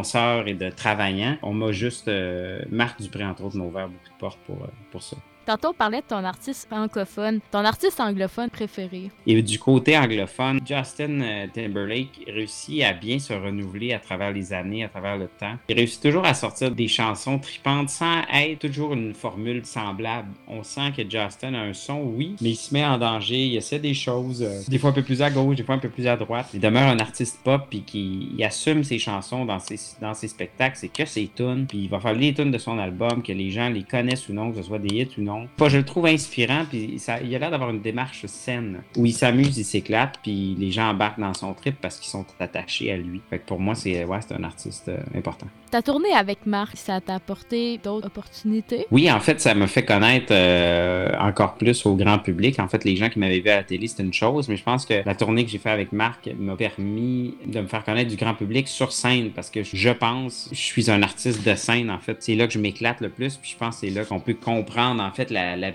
et 0.48 0.54
de 0.54 0.70
travaillant. 0.70 1.38
On 1.42 1.54
m'a 1.54 1.72
juste, 1.72 2.08
euh, 2.08 2.62
Marc 2.70 3.02
Dupré, 3.02 3.24
entre 3.24 3.44
autres, 3.44 3.58
m'a 3.58 3.66
ouvert 3.66 3.88
beaucoup 3.88 4.10
de 4.10 4.20
portes 4.20 4.40
pour, 4.46 4.64
euh, 4.64 4.68
pour 4.92 5.02
ça. 5.04 5.18
Tantôt, 5.48 5.70
on 5.70 5.74
parlait 5.74 6.02
de 6.02 6.06
ton 6.06 6.26
artiste 6.26 6.68
francophone, 6.68 7.40
ton 7.52 7.64
artiste 7.64 8.02
anglophone 8.02 8.50
préféré. 8.50 9.10
Et 9.26 9.42
du 9.42 9.58
côté 9.58 9.98
anglophone, 9.98 10.60
Justin 10.66 11.22
euh, 11.22 11.48
Timberlake 11.54 12.26
réussit 12.28 12.84
à 12.84 12.92
bien 12.92 13.18
se 13.18 13.32
renouveler 13.32 13.94
à 13.94 14.00
travers 14.00 14.34
les 14.34 14.52
années, 14.52 14.84
à 14.84 14.90
travers 14.90 15.18
le 15.18 15.30
temps. 15.40 15.54
Il 15.70 15.76
réussit 15.78 16.02
toujours 16.02 16.26
à 16.26 16.34
sortir 16.34 16.72
des 16.72 16.90
chansons 16.90 17.40
tripantes 17.40 17.88
sans 17.88 18.24
être 18.34 18.60
toujours 18.60 18.92
une 18.92 19.14
formule 19.14 19.66
semblable. 19.66 20.28
On 20.50 20.64
sent 20.64 20.92
que 20.98 21.04
Justin 21.04 21.54
a 21.54 21.60
un 21.60 21.74
son, 21.74 22.02
oui, 22.02 22.36
mais 22.42 22.50
il 22.50 22.56
se 22.58 22.74
met 22.74 22.84
en 22.84 22.98
danger, 22.98 23.46
il 23.46 23.56
essaie 23.56 23.80
des 23.80 23.94
choses, 23.94 24.44
euh, 24.44 24.60
des 24.68 24.78
fois 24.78 24.90
un 24.90 24.94
peu 24.94 25.04
plus 25.04 25.22
à 25.22 25.30
gauche, 25.30 25.56
des 25.56 25.64
fois 25.64 25.76
un 25.76 25.80
peu 25.80 25.88
plus 25.88 26.08
à 26.08 26.18
droite. 26.18 26.50
Il 26.56 26.60
demeure 26.60 26.90
un 26.90 27.00
artiste 27.00 27.40
pop 27.42 27.68
puis 27.70 27.84
qui 27.84 28.36
assume 28.44 28.84
ses 28.84 29.00
chansons 29.00 29.46
dans 29.46 29.60
ses, 29.60 29.80
dans 30.02 30.14
ses 30.14 30.28
spectacles, 30.28 30.76
c'est 30.78 30.90
que 30.90 31.06
ses 31.06 31.30
tunes, 31.34 31.68
puis 31.70 31.84
il 31.84 31.90
va 31.90 32.02
faire 32.02 32.16
les 32.16 32.34
tunes 32.34 32.52
de 32.52 32.58
son 32.58 32.78
album, 32.78 33.24
que 33.24 33.32
les 33.32 33.50
gens 33.50 33.70
les 33.70 33.84
connaissent 33.84 34.28
ou 34.28 34.34
non, 34.34 34.52
que 34.52 34.58
ce 34.58 34.64
soit 34.64 34.80
des 34.80 34.94
hits 34.94 35.12
ou 35.18 35.22
non 35.22 35.37
je 35.68 35.78
le 35.78 35.86
trouve 35.86 36.06
inspirant, 36.06 36.66
puis 36.70 37.00
ça, 37.00 37.22
il 37.22 37.34
a 37.36 37.40
l'air 37.40 37.52
d'avoir 37.52 37.70
une 37.70 37.82
démarche 37.82 38.26
saine, 38.26 38.82
où 38.96 39.06
il 39.06 39.14
s'amuse, 39.14 39.58
il 39.58 39.66
s'éclate, 39.66 40.20
puis 40.22 40.56
les 40.58 40.72
gens 40.72 40.90
embarquent 40.90 41.20
dans 41.20 41.34
son 41.34 41.54
trip 41.54 41.76
parce 41.82 42.00
qu'ils 42.00 42.10
sont 42.10 42.26
attachés 42.40 42.92
à 42.92 42.98
lui. 42.98 43.22
Fait 43.30 43.40
que 43.40 43.46
pour 43.46 43.60
moi, 43.60 43.76
c'est 43.76 44.04
ouais, 44.06 44.20
un 44.32 44.44
artiste 44.44 44.90
euh, 44.90 44.98
important. 45.16 45.48
Ta 45.72 45.82
tournée 45.82 46.14
avec 46.14 46.46
Marc, 46.46 46.78
ça 46.78 47.02
t'a 47.02 47.16
apporté 47.16 47.78
d'autres 47.78 48.08
opportunités? 48.08 48.86
Oui, 48.90 49.12
en 49.12 49.20
fait, 49.20 49.42
ça 49.42 49.54
m'a 49.54 49.68
fait 49.68 49.84
connaître 49.84 50.28
euh, 50.32 51.12
encore 51.20 51.56
plus 51.56 51.86
au 51.86 51.96
grand 51.96 52.20
public. 52.20 52.60
En 52.60 52.70
fait, 52.70 52.86
les 52.86 52.96
gens 52.96 53.10
qui 53.10 53.20
m'avaient 53.20 53.42
vu 53.42 53.50
à 53.50 53.58
la 53.58 53.64
télé, 53.64 53.88
c'était 53.88 54.04
une 54.04 54.14
chose, 54.14 54.48
mais 54.48 54.56
je 54.56 54.64
pense 54.64 54.86
que 54.86 55.02
la 55.06 55.16
tournée 55.16 55.44
que 55.44 55.52
j'ai 55.52 55.58
faite 55.58 55.74
avec 55.74 55.92
Marc 55.92 56.30
m'a 56.40 56.56
permis 56.56 57.36
de 57.46 57.60
me 57.60 57.68
faire 57.68 57.84
connaître 57.84 58.10
du 58.10 58.16
grand 58.16 58.34
public 58.34 58.68
sur 58.68 58.94
scène 58.94 59.32
parce 59.32 59.50
que 59.50 59.64
je 59.64 59.90
pense, 59.90 60.50
je 60.52 60.58
suis 60.58 60.90
un 60.90 61.04
artiste 61.04 61.46
de 61.46 61.56
scène, 61.56 61.92
en 61.92 62.00
fait. 62.00 62.18
C'est 62.22 62.36
là 62.36 62.48
que 62.48 62.54
je 62.54 62.60
m'éclate 62.60 63.02
le 63.02 63.10
plus, 63.10 63.36
puis 63.36 63.52
je 63.52 63.58
pense 63.58 63.82
que 63.82 63.88
c'est 63.88 63.94
là 63.94 64.06
qu'on 64.06 64.20
peut 64.20 64.36
comprendre, 64.36 65.04
en 65.04 65.12
fait, 65.12 65.27
la, 65.34 65.56
la 65.56 65.72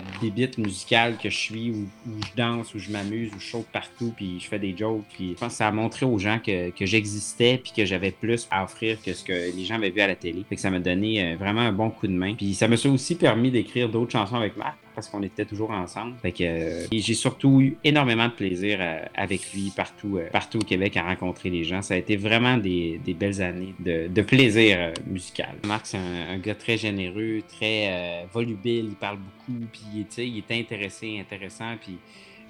musicale 0.57 1.17
que 1.17 1.29
je 1.29 1.37
suis, 1.37 1.71
où, 1.71 1.87
je 2.07 2.35
danse, 2.35 2.73
où 2.73 2.79
je 2.79 2.91
m'amuse, 2.91 3.31
où 3.35 3.39
je 3.39 3.47
saute 3.47 3.67
partout, 3.71 4.13
puis 4.15 4.39
je 4.39 4.47
fais 4.47 4.59
des 4.59 4.75
jokes. 4.75 5.03
Puis 5.13 5.29
je 5.29 5.39
pense 5.39 5.53
que 5.53 5.57
ça 5.57 5.67
a 5.67 5.71
montré 5.71 6.05
aux 6.05 6.17
gens 6.19 6.39
que, 6.39 6.71
j'existais, 6.81 7.57
puis 7.57 7.71
que 7.75 7.85
j'avais 7.85 8.11
plus 8.11 8.47
à 8.51 8.63
offrir 8.63 9.01
que 9.01 9.13
ce 9.13 9.23
que 9.23 9.55
les 9.55 9.65
gens 9.65 9.79
vu 9.79 10.01
à 10.01 10.07
la 10.07 10.15
télé. 10.15 10.43
Fait 10.47 10.55
que 10.55 10.61
ça 10.61 10.69
m'a 10.69 10.79
donné 10.79 11.23
euh, 11.23 11.35
vraiment 11.37 11.61
un 11.61 11.71
bon 11.71 11.89
coup 11.89 12.07
de 12.07 12.13
main. 12.13 12.35
Puis 12.35 12.53
ça 12.53 12.67
m'a 12.67 12.75
aussi 12.75 13.15
permis 13.15 13.51
d'écrire 13.51 13.89
d'autres 13.89 14.11
chansons 14.11 14.35
avec 14.35 14.57
Marc 14.57 14.77
parce 14.93 15.09
qu'on 15.09 15.23
était 15.23 15.45
toujours 15.45 15.71
ensemble. 15.71 16.15
Euh, 16.41 16.85
j'ai 16.91 17.13
surtout 17.13 17.61
eu 17.61 17.77
énormément 17.83 18.27
de 18.27 18.33
plaisir 18.33 18.77
euh, 18.79 18.99
avec 19.15 19.53
lui 19.53 19.71
partout, 19.75 20.19
partout 20.31 20.59
au 20.59 20.63
Québec 20.63 20.97
à 20.97 21.03
rencontrer 21.03 21.49
les 21.49 21.63
gens. 21.63 21.81
Ça 21.81 21.93
a 21.93 21.97
été 21.97 22.15
vraiment 22.15 22.57
des, 22.57 22.99
belles 23.17 23.41
années 23.41 23.73
de, 23.79 24.21
plaisir 24.21 24.93
musical. 25.05 25.55
Marc, 25.65 25.87
c'est 25.87 25.97
un, 25.97 26.37
gars 26.37 26.55
très 26.55 26.77
généreux, 26.77 27.41
très 27.47 28.25
volubile, 28.31 28.87
il 28.89 28.95
parle 28.95 29.17
beaucoup, 29.17 29.59
puis 29.71 30.05
il 30.17 30.37
est 30.37 30.51
intéressé, 30.51 31.19
intéressant, 31.19 31.75
puis 31.81 31.97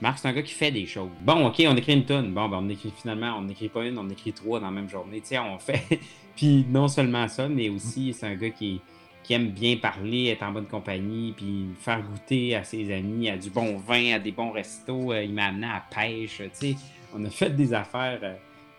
Marc, 0.04 0.20
c'est 0.20 0.28
un 0.28 0.34
gars 0.34 0.42
qui 0.42 0.54
fait 0.54 0.70
des 0.70 0.86
choses. 0.86 1.10
Bon, 1.22 1.48
OK, 1.48 1.64
on 1.66 1.78
écrit 1.78 1.94
une 1.94 2.04
tonne. 2.04 2.34
Bon, 2.34 2.50
ben, 2.50 2.60
on 2.62 2.68
écrit 2.68 2.92
finalement, 3.00 3.38
on 3.38 3.44
n'écrit 3.44 3.70
pas 3.70 3.86
une, 3.86 3.98
on 3.98 4.10
écrit 4.10 4.34
trois 4.34 4.60
dans 4.60 4.66
la 4.66 4.72
même 4.74 4.90
journée. 4.90 5.22
Tu 5.22 5.28
sais, 5.28 5.40
on 5.40 5.58
fait. 5.60 5.82
puis 6.36 6.66
non 6.70 6.90
seulement 6.90 7.28
ça, 7.30 7.48
mais 7.48 7.70
aussi, 7.70 8.14
c'est 8.14 8.26
un 8.26 8.36
gars 8.36 8.50
qui, 8.50 8.82
qui 9.24 9.34
aime 9.34 9.50
bien 9.50 9.78
parler, 9.78 10.28
être 10.28 10.44
en 10.44 10.52
bonne 10.52 10.68
compagnie, 10.68 11.34
puis 11.36 11.70
faire 11.80 12.04
goûter 12.04 12.56
à 12.56 12.64
ses 12.64 12.94
amis, 12.94 13.30
à 13.30 13.38
du 13.38 13.50
bon 13.50 13.78
vin, 13.78 14.16
à 14.16 14.20
des 14.20 14.32
bons 14.32 14.52
restos. 14.52 15.14
Euh, 15.14 15.24
il 15.24 15.34
m'a 15.34 15.46
amené 15.46 15.68
à 15.68 15.84
pêche. 15.90 16.38
Tu 16.38 16.50
sais, 16.54 16.76
on 17.16 17.24
a 17.24 17.30
fait 17.30 17.50
des 17.50 17.74
affaires. 17.74 18.20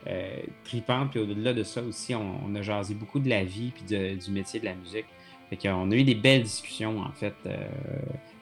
Euh, 0.06 0.42
tripantes, 0.64 1.12
puis 1.12 1.20
au-delà 1.20 1.54
de 1.54 1.62
ça 1.62 1.80
aussi, 1.82 2.14
on, 2.14 2.54
a 2.54 2.62
jasé 2.62 2.94
beaucoup 2.94 3.18
de 3.18 3.28
la 3.28 3.42
vie 3.42 3.73
puis 3.75 3.84
du 3.84 4.30
métier 4.30 4.61
de 4.61 4.66
la 4.66 4.75
musique. 4.75 5.06
Fait 5.50 5.56
qu'on 5.56 5.90
a 5.90 5.94
eu 5.94 6.04
des 6.04 6.14
belles 6.14 6.42
discussions, 6.42 7.00
en 7.00 7.12
fait. 7.12 7.34
Euh, 7.46 7.56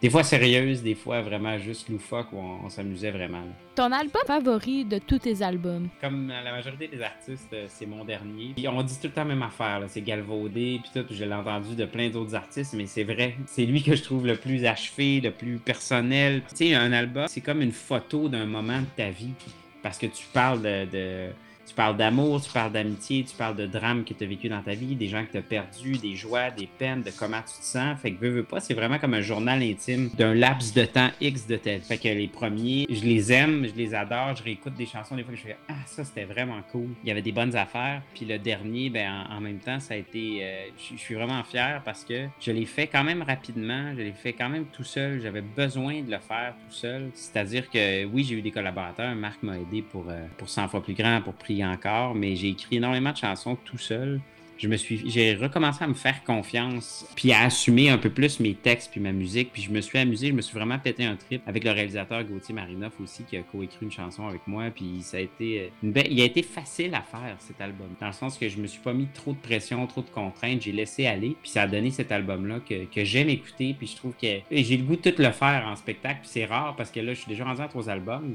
des 0.01 0.11
fois 0.11 0.23
sérieuses, 0.23 0.83
des 0.83 0.95
fois 0.95 1.21
vraiment 1.21 1.59
juste 1.59 1.89
loufoques 1.89 2.33
où 2.33 2.39
on, 2.39 2.69
s'amusait 2.69 3.11
vraiment. 3.11 3.43
Ton 3.75 3.91
album 3.93 4.23
favori 4.27 4.85
de 4.85 4.99
tous 4.99 5.19
tes 5.19 5.43
albums? 5.43 5.89
Comme 6.01 6.29
la 6.29 6.51
majorité 6.53 6.89
des 6.89 7.03
artistes, 7.03 7.53
euh, 7.53 7.67
c'est 7.69 7.87
mon 7.87 8.05
dernier. 8.05 8.55
on 8.69 8.83
dit 8.83 8.99
tout 9.01 9.09
le 9.09 9.13
temps 9.13 9.23
la 9.23 9.35
même 9.35 9.43
affaire, 9.43 9.83
c'est 9.89 10.03
galvaudé, 10.03 10.81
puis 10.83 11.03
tout, 11.03 11.07
je 11.13 11.25
l'ai 11.25 11.35
entendu 11.35 11.75
de 11.75 11.85
plein 11.85 12.09
d'autres 12.09 12.35
artistes, 12.35 12.75
mais 12.75 12.87
c'est 12.87 13.05
vrai. 13.05 13.37
C'est 13.47 13.67
lui 13.67 13.83
que 13.83 13.95
je 13.95 14.03
trouve 14.03 14.27
le 14.27 14.37
plus 14.37 14.65
achevé, 14.65 15.21
le 15.21 15.31
plus 15.31 15.59
personnel. 15.59 16.43
Tu 16.51 16.69
sais, 16.69 16.75
un 16.75 16.93
album, 16.93 17.27
c'est 17.29 17.41
comme 17.41 17.63
une 17.63 17.73
photo 17.73 18.29
d'un 18.29 18.47
moment 18.47 18.81
de 18.81 18.87
ta 18.97 19.11
vie, 19.11 19.35
parce 19.83 19.99
que 19.99 20.07
tu 20.07 20.25
parles 20.33 20.63
de 20.63 21.31
tu 21.73 21.77
parles 21.77 21.97
d'amour, 21.97 22.43
tu 22.43 22.53
parles 22.53 22.71
d'amitié, 22.71 23.25
tu 23.25 23.35
parles 23.35 23.57
de 23.57 23.65
drame 23.65 24.05
que 24.05 24.13
tu 24.13 24.25
as 24.25 24.27
vécu 24.27 24.51
dans 24.51 24.61
ta 24.61 24.75
vie, 24.75 24.95
des 24.95 25.09
gens 25.09 25.25
que 25.25 25.33
tu 25.33 25.39
as 25.39 25.43
perdus, 25.43 25.97
des 25.97 26.17
joies, 26.17 26.51
des 26.51 26.67
peines, 26.67 27.03
de 27.03 27.11
comment 27.19 27.39
tu 27.39 27.59
te 27.59 27.65
sens. 27.65 27.99
Fait 27.99 28.13
que 28.13 28.21
veux, 28.21 28.29
veux 28.29 28.43
pas, 28.43 28.61
c'est 28.61 28.75
vraiment 28.75 28.99
comme 28.99 29.15
un 29.15 29.23
journal 29.23 29.63
intime 29.63 30.11
d'un 30.11 30.35
laps 30.35 30.75
de 30.75 30.85
temps 30.85 31.09
X 31.19 31.47
de 31.47 31.55
vie. 31.55 31.81
Fait 31.81 31.97
que 31.97 32.09
les 32.09 32.29
premiers, 32.29 32.87
je 32.91 33.03
les 33.05 33.33
aime, 33.33 33.67
je 33.67 33.75
les 33.75 33.95
adore, 33.95 34.37
je 34.37 34.43
réécoute 34.43 34.75
des 34.75 34.85
chansons 34.85 35.17
des 35.17 35.23
fois 35.23 35.33
que 35.33 35.39
je 35.39 35.45
fais 35.45 35.57
Ah, 35.67 35.77
ça 35.87 36.05
c'était 36.05 36.25
vraiment 36.25 36.61
cool. 36.71 36.91
Il 37.05 37.09
y 37.09 37.11
avait 37.11 37.23
des 37.23 37.33
bonnes 37.33 37.57
affaires. 37.57 38.03
Puis 38.15 38.27
le 38.27 38.39
dernier, 38.39 38.91
ben 38.91 39.25
en, 39.31 39.41
même 39.41 39.59
temps, 39.59 39.81
ça 39.81 39.95
a 39.95 39.97
été. 39.97 40.41
Euh, 40.43 40.67
je 40.77 40.99
suis 40.99 41.15
vraiment 41.15 41.43
fier 41.43 41.81
parce 41.87 42.05
que 42.05 42.27
je 42.39 42.53
l'ai 42.53 42.67
fait 42.67 42.87
quand 42.87 43.03
même 43.03 43.23
rapidement, 43.23 43.95
je 43.97 44.03
l'ai 44.03 44.13
fait 44.13 44.35
quand 44.35 44.51
même 44.51 44.67
tout 44.67 44.85
seul. 44.85 45.23
J'avais 45.23 45.41
besoin 45.41 46.03
de 46.03 46.11
le 46.11 46.19
faire 46.19 46.55
tout 46.69 46.75
seul. 46.75 47.11
C'est-à-dire 47.15 47.71
que 47.71 48.05
oui, 48.05 48.25
j'ai 48.25 48.35
eu 48.35 48.43
des 48.43 48.51
collaborateurs. 48.51 49.15
Marc 49.15 49.43
m'a 49.43 49.59
aidé 49.59 49.81
pour, 49.81 50.05
euh, 50.11 50.27
pour 50.37 50.51
100 50.51 50.69
fois 50.69 50.83
plus 50.83 50.95
grand, 50.95 51.23
pour 51.23 51.33
prier 51.33 51.62
encore, 51.65 52.15
mais 52.15 52.37
j'ai 52.37 52.49
écrit 52.49 52.77
énormément 52.77 53.13
de 53.13 53.17
chansons 53.17 53.57
tout 53.57 53.79
seul. 53.79 54.21
Je 54.59 54.69
me 54.69 54.77
suis, 54.77 55.11
j'ai 55.11 55.35
recommencé 55.35 55.83
à 55.83 55.89
me 55.89 55.95
faire 55.95 56.23
confiance, 56.23 57.05
puis 57.17 57.33
à 57.33 57.41
assumer 57.41 57.91
un 57.91 57.99
peu 57.99 58.11
plus 58.11 58.39
mes 58.39 58.55
textes 58.55 58.93
puis 58.93 59.01
ma 59.01 59.11
musique, 59.11 59.53
puis 59.53 59.61
je 59.61 59.73
me 59.73 59.81
suis 59.81 59.99
amusé, 59.99 60.29
je 60.29 60.35
me 60.35 60.41
suis 60.41 60.55
vraiment 60.55 60.79
pété 60.79 61.05
un 61.05 61.17
trip 61.17 61.43
avec 61.49 61.65
le 61.65 61.73
réalisateur 61.73 62.23
Gauthier 62.23 62.55
Marinoff 62.55 62.93
aussi 63.03 63.25
qui 63.25 63.37
a 63.37 63.43
coécrit 63.43 63.79
une 63.83 63.91
chanson 63.91 64.29
avec 64.29 64.47
moi, 64.47 64.67
puis 64.73 64.99
ça 65.01 65.17
a 65.17 65.21
été 65.21 65.73
une 65.83 65.93
il 66.09 66.21
a 66.21 66.25
été 66.25 66.45
facile 66.45 66.95
à 66.95 67.01
faire 67.01 67.35
cet 67.41 67.61
album, 67.61 67.89
dans 68.01 68.07
le 68.07 68.13
sens 68.13 68.39
que 68.39 68.49
je 68.49 68.59
me 68.59 68.69
suis 68.69 68.81
pas 68.81 68.93
mis 68.93 69.09
trop 69.13 69.33
de 69.33 69.39
pression, 69.39 69.85
trop 69.89 70.03
de 70.03 70.11
contraintes, 70.11 70.63
j'ai 70.63 70.71
laissé 70.71 71.07
aller, 71.07 71.37
puis 71.43 71.51
ça 71.51 71.63
a 71.63 71.67
donné 71.67 71.91
cet 71.91 72.13
album 72.13 72.47
là 72.47 72.61
que, 72.61 73.05
j'aime 73.05 73.31
écouter, 73.31 73.75
puis 73.77 73.89
je 73.89 73.97
trouve 73.97 74.13
que 74.13 74.43
j'ai 74.53 74.77
le 74.77 74.85
goût 74.85 74.95
de 74.95 75.11
tout 75.11 75.21
le 75.21 75.33
faire 75.33 75.67
en 75.67 75.75
spectacle, 75.75 76.21
puis 76.21 76.31
c'est 76.31 76.45
rare 76.45 76.77
parce 76.77 76.93
que 76.93 77.01
là 77.01 77.15
je 77.15 77.19
suis 77.19 77.29
déjà 77.29 77.43
rendu 77.43 77.63
à 77.63 77.67
trois 77.67 77.89
albums, 77.89 78.33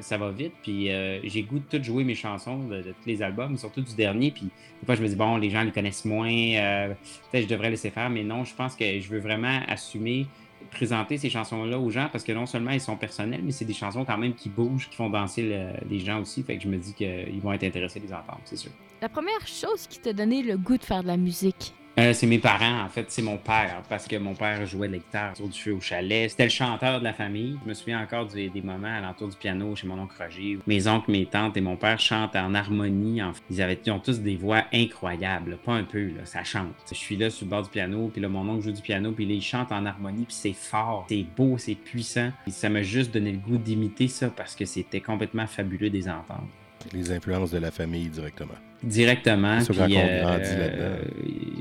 ça, 0.00 0.18
va 0.18 0.30
vite. 0.30 0.52
Puis 0.62 0.90
euh, 0.90 1.20
j'ai 1.24 1.42
goût 1.42 1.58
de 1.58 1.78
tout 1.78 1.82
jouer 1.82 2.04
mes 2.04 2.14
chansons 2.14 2.58
de, 2.58 2.82
tous 2.82 3.06
les 3.06 3.22
albums, 3.22 3.56
surtout 3.56 3.80
du 3.80 3.94
dernier. 3.94 4.30
Puis 4.30 4.50
des 4.80 4.86
fois, 4.86 4.94
je 4.94 5.02
me 5.02 5.08
dis, 5.08 5.16
bon, 5.16 5.36
les 5.36 5.50
gens 5.50 5.62
les 5.62 5.72
connaissent 5.72 6.04
moins. 6.04 6.30
Euh, 6.30 6.94
peut-être 7.30 7.44
je 7.44 7.48
devrais 7.48 7.70
laisser 7.70 7.90
faire. 7.90 8.10
Mais 8.10 8.22
non, 8.22 8.44
je 8.44 8.54
pense 8.54 8.76
que 8.76 9.00
je 9.00 9.08
veux 9.08 9.20
vraiment 9.20 9.60
assumer, 9.68 10.26
présenter 10.70 11.16
ces 11.16 11.30
chansons-là 11.30 11.78
aux 11.78 11.90
gens 11.90 12.08
parce 12.12 12.24
que 12.24 12.32
non 12.32 12.46
seulement 12.46 12.72
elles 12.72 12.80
sont 12.80 12.96
personnelles, 12.96 13.42
mais 13.42 13.52
c'est 13.52 13.64
des 13.64 13.74
chansons 13.74 14.04
quand 14.04 14.18
même 14.18 14.34
qui 14.34 14.48
bougent, 14.48 14.88
qui 14.88 14.96
font 14.96 15.10
danser 15.10 15.58
les 15.88 15.98
gens 16.00 16.20
aussi. 16.20 16.42
Fait 16.42 16.56
que 16.56 16.62
je 16.62 16.68
me 16.68 16.76
dis 16.76 16.92
qu'ils 16.94 17.40
vont 17.40 17.52
être 17.52 17.64
intéressés 17.64 18.00
les 18.00 18.12
entendre, 18.12 18.40
c'est 18.44 18.56
sûr. 18.56 18.70
La 19.00 19.08
première 19.08 19.46
chose 19.46 19.86
qui 19.86 19.98
t'a 19.98 20.12
donné 20.12 20.42
le 20.42 20.58
goût 20.58 20.76
de 20.76 20.84
faire 20.84 21.02
de 21.02 21.08
la 21.08 21.16
musique, 21.16 21.72
euh, 21.98 22.12
c'est 22.12 22.26
mes 22.26 22.38
parents, 22.38 22.82
en 22.84 22.88
fait, 22.88 23.06
c'est 23.08 23.22
mon 23.22 23.36
père, 23.36 23.82
parce 23.88 24.06
que 24.06 24.16
mon 24.16 24.34
père 24.34 24.64
jouait 24.64 24.86
de 24.86 24.92
la 24.92 24.98
guitare 24.98 25.32
autour 25.32 25.48
du 25.48 25.58
feu 25.58 25.72
au 25.72 25.80
chalet. 25.80 26.30
C'était 26.30 26.44
le 26.44 26.50
chanteur 26.50 27.00
de 27.00 27.04
la 27.04 27.12
famille. 27.12 27.58
Je 27.64 27.68
me 27.68 27.74
souviens 27.74 28.00
encore 28.00 28.26
des, 28.26 28.48
des 28.48 28.62
moments 28.62 28.96
à 28.96 29.00
l'entour 29.00 29.28
du 29.28 29.36
piano 29.36 29.74
chez 29.74 29.86
mon 29.86 29.98
oncle 29.98 30.14
Roger. 30.18 30.58
Mes 30.66 30.86
oncles, 30.86 31.10
mes 31.10 31.26
tantes 31.26 31.56
et 31.56 31.60
mon 31.60 31.76
père 31.76 31.98
chantent 31.98 32.36
en 32.36 32.54
harmonie. 32.54 33.22
En 33.22 33.32
fait. 33.32 33.42
Ils, 33.50 33.60
avaient, 33.60 33.78
ont 33.90 33.98
tous 33.98 34.20
des 34.20 34.36
voix 34.36 34.64
incroyables, 34.72 35.58
pas 35.64 35.74
un 35.74 35.84
peu, 35.84 36.06
là, 36.06 36.24
ça 36.24 36.44
chante. 36.44 36.74
Je 36.88 36.94
suis 36.94 37.16
là 37.16 37.28
sur 37.28 37.44
le 37.46 37.50
bord 37.50 37.62
du 37.62 37.70
piano, 37.70 38.08
puis 38.08 38.22
là, 38.22 38.28
mon 38.28 38.48
oncle 38.48 38.64
joue 38.64 38.72
du 38.72 38.82
piano, 38.82 39.12
puis 39.12 39.26
là, 39.26 39.34
il 39.34 39.42
chante 39.42 39.72
en 39.72 39.84
harmonie, 39.84 40.24
puis 40.24 40.34
c'est 40.34 40.52
fort, 40.52 41.06
c'est 41.08 41.26
beau, 41.36 41.58
c'est 41.58 41.74
puissant. 41.74 42.30
Et 42.46 42.50
ça 42.50 42.68
m'a 42.68 42.82
juste 42.82 43.12
donné 43.12 43.32
le 43.32 43.38
goût 43.38 43.58
d'imiter 43.58 44.08
ça 44.08 44.28
parce 44.28 44.54
que 44.54 44.64
c'était 44.64 45.00
complètement 45.00 45.46
fabuleux 45.46 45.90
des 45.90 46.08
entendre. 46.08 46.48
Les 46.94 47.12
influences 47.12 47.50
de 47.50 47.58
la 47.58 47.70
famille 47.70 48.08
directement. 48.08 48.54
Directement. 48.82 49.58
Euh, 49.68 51.02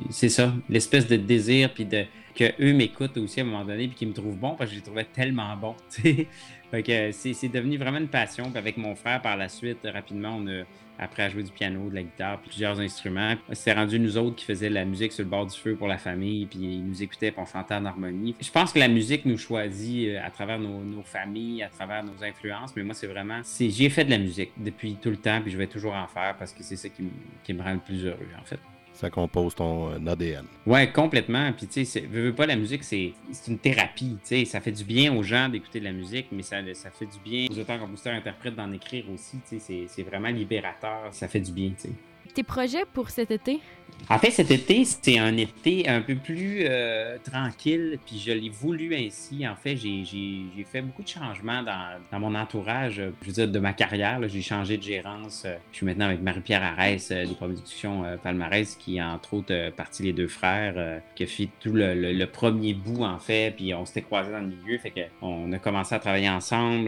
c'est 0.09 0.29
ça, 0.29 0.53
l'espèce 0.69 1.07
de 1.07 1.15
désir, 1.15 1.73
puis 1.73 1.85
de 1.85 2.05
que 2.35 2.53
eux 2.61 2.73
m'écoutent 2.73 3.17
aussi 3.17 3.41
à 3.41 3.43
un 3.43 3.47
moment 3.47 3.65
donné, 3.65 3.87
puis 3.87 3.95
qu'ils 3.95 4.07
me 4.07 4.13
trouvent 4.13 4.37
bon, 4.37 4.55
parce 4.55 4.69
que 4.69 4.75
je 4.75 4.79
les 4.79 4.85
trouvais 4.85 5.03
tellement 5.03 5.55
bons. 5.57 5.75
fait 5.91 6.83
que 6.83 7.11
c'est 7.11 7.49
devenu 7.49 7.77
vraiment 7.77 7.97
une 7.97 8.07
passion. 8.07 8.45
Puis 8.49 8.57
avec 8.57 8.77
mon 8.77 8.95
frère, 8.95 9.21
par 9.21 9.35
la 9.35 9.49
suite, 9.49 9.79
rapidement, 9.83 10.37
on 10.37 10.47
a 10.47 10.63
après 11.01 11.23
à 11.23 11.29
jouer 11.29 11.43
du 11.43 11.51
piano, 11.51 11.89
de 11.89 11.95
la 11.95 12.03
guitare, 12.03 12.39
plusieurs 12.39 12.79
instruments. 12.79 13.35
C'est 13.53 13.71
rendu 13.73 13.99
nous 13.99 14.17
autres 14.17 14.35
qui 14.35 14.45
faisaient 14.45 14.69
la 14.69 14.83
musique 14.83 15.13
sur 15.13 15.23
le 15.23 15.29
bord 15.29 15.45
du 15.45 15.57
feu 15.57 15.75
pour 15.75 15.87
la 15.87 15.97
famille, 15.97 16.45
puis 16.45 16.59
ils 16.59 16.85
nous 16.85 17.01
écoutaient, 17.01 17.31
puis 17.31 17.41
on 17.41 17.45
chantait 17.45 17.73
en 17.73 17.85
harmonie. 17.85 18.35
Je 18.39 18.51
pense 18.51 18.73
que 18.73 18.79
la 18.79 18.89
musique 18.89 19.25
nous 19.25 19.37
choisit 19.37 20.09
euh, 20.09 20.25
à 20.25 20.29
travers 20.29 20.59
nos, 20.59 21.01
familles, 21.03 21.63
à 21.63 21.69
travers 21.69 22.03
nos 22.03 22.21
influences, 22.21 22.75
mais 22.75 22.83
moi, 22.83 22.93
c'est 22.93 23.07
vraiment, 23.07 23.39
j'ai 23.59 23.89
fait 23.89 24.03
de 24.03 24.09
la 24.09 24.17
musique 24.17 24.51
depuis 24.57 24.95
tout 25.01 25.09
le 25.09 25.17
temps, 25.17 25.41
puis 25.41 25.51
je 25.51 25.57
vais 25.57 25.67
toujours 25.67 25.93
en 25.93 26.07
faire 26.07 26.35
parce 26.37 26.51
que 26.51 26.63
c'est 26.63 26.75
ça 26.75 26.89
qui, 26.89 27.03
qui 27.43 27.53
me 27.53 27.63
rend 27.63 27.73
le 27.73 27.79
plus 27.79 28.05
heureux, 28.05 28.27
en 28.37 28.43
fait 28.43 28.59
ça 28.99 29.09
compose 29.09 29.55
ton 29.55 29.91
euh, 29.91 30.11
ADN. 30.11 30.43
Ouais, 30.65 30.91
complètement. 30.91 31.53
Puis 31.53 31.67
tu 31.67 31.85
sais, 31.85 32.01
veux, 32.01 32.25
veux 32.25 32.35
pas 32.35 32.45
la 32.45 32.57
musique, 32.57 32.83
c'est 32.83 33.13
une 33.47 33.57
thérapie. 33.57 34.17
Tu 34.23 34.27
sais, 34.27 34.45
ça 34.45 34.59
fait 34.59 34.73
du 34.73 34.83
bien 34.83 35.15
aux 35.15 35.23
gens 35.23 35.47
d'écouter 35.47 35.79
de 35.79 35.85
la 35.85 35.93
musique, 35.93 36.27
mais 36.33 36.43
ça, 36.43 36.57
fait 36.91 37.05
du 37.05 37.19
bien 37.23 37.47
aux 37.49 37.57
auteurs, 37.57 37.79
compositeurs, 37.79 38.13
interprètes 38.13 38.55
d'en 38.55 38.73
écrire 38.73 39.05
aussi. 39.13 39.37
Tu 39.47 39.59
sais, 39.61 39.85
c'est 39.87 40.03
vraiment 40.03 40.27
libérateur. 40.27 41.07
Ça 41.11 41.29
fait 41.29 41.39
du 41.39 41.53
bien. 41.53 41.69
Tu 41.69 41.87
sais. 41.87 41.93
Tes 42.33 42.43
projets 42.43 42.85
pour 42.93 43.09
cet 43.09 43.31
été? 43.31 43.59
En 44.07 44.17
fait, 44.17 44.31
cet 44.31 44.49
été, 44.49 44.85
c'était 44.85 45.19
un 45.19 45.35
été 45.37 45.87
un 45.87 46.01
peu 46.01 46.15
plus 46.15 46.61
euh, 46.61 47.17
tranquille, 47.23 47.99
puis 48.05 48.17
je 48.17 48.31
l'ai 48.31 48.49
voulu 48.49 48.95
ainsi. 48.95 49.47
En 49.47 49.55
fait, 49.55 49.75
j'ai 49.75 50.65
fait 50.65 50.81
beaucoup 50.81 51.03
de 51.03 51.07
changements 51.07 51.61
dans, 51.61 51.99
dans, 52.11 52.19
mon 52.19 52.33
entourage, 52.33 52.95
je 53.21 53.27
veux 53.27 53.33
dire, 53.33 53.47
de 53.47 53.59
ma 53.59 53.73
carrière. 53.73 54.19
J'ai 54.27 54.41
changé 54.41 54.77
de 54.77 54.83
gérance. 54.83 55.45
Je 55.71 55.77
suis 55.77 55.85
maintenant 55.85 56.05
avec 56.05 56.21
Marie-Pierre 56.21 56.63
Arès 56.63 57.11
euh, 57.11 57.25
des 57.25 57.35
productions 57.35 58.03
euh, 58.03 58.17
Palmarès, 58.17 58.75
qui 58.75 59.01
entre 59.01 59.35
autres 59.35 59.71
parti 59.75 60.03
Les 60.03 60.13
Deux 60.13 60.27
Frères, 60.27 61.01
qui 61.15 61.23
a 61.23 61.27
fait 61.27 61.49
tout 61.59 61.73
le, 61.73 61.93
le, 61.93 62.25
premier 62.25 62.73
bout, 62.73 63.03
en 63.03 63.19
fait, 63.19 63.55
puis 63.55 63.73
on 63.73 63.85
s'était 63.85 64.01
croisés 64.01 64.31
dans 64.31 64.39
le 64.39 64.47
milieu. 64.47 64.77
Fait 64.79 64.93
qu'on 65.19 65.51
a 65.51 65.59
commencé 65.59 65.93
à 65.93 65.99
travailler 65.99 66.29
ensemble. 66.29 66.87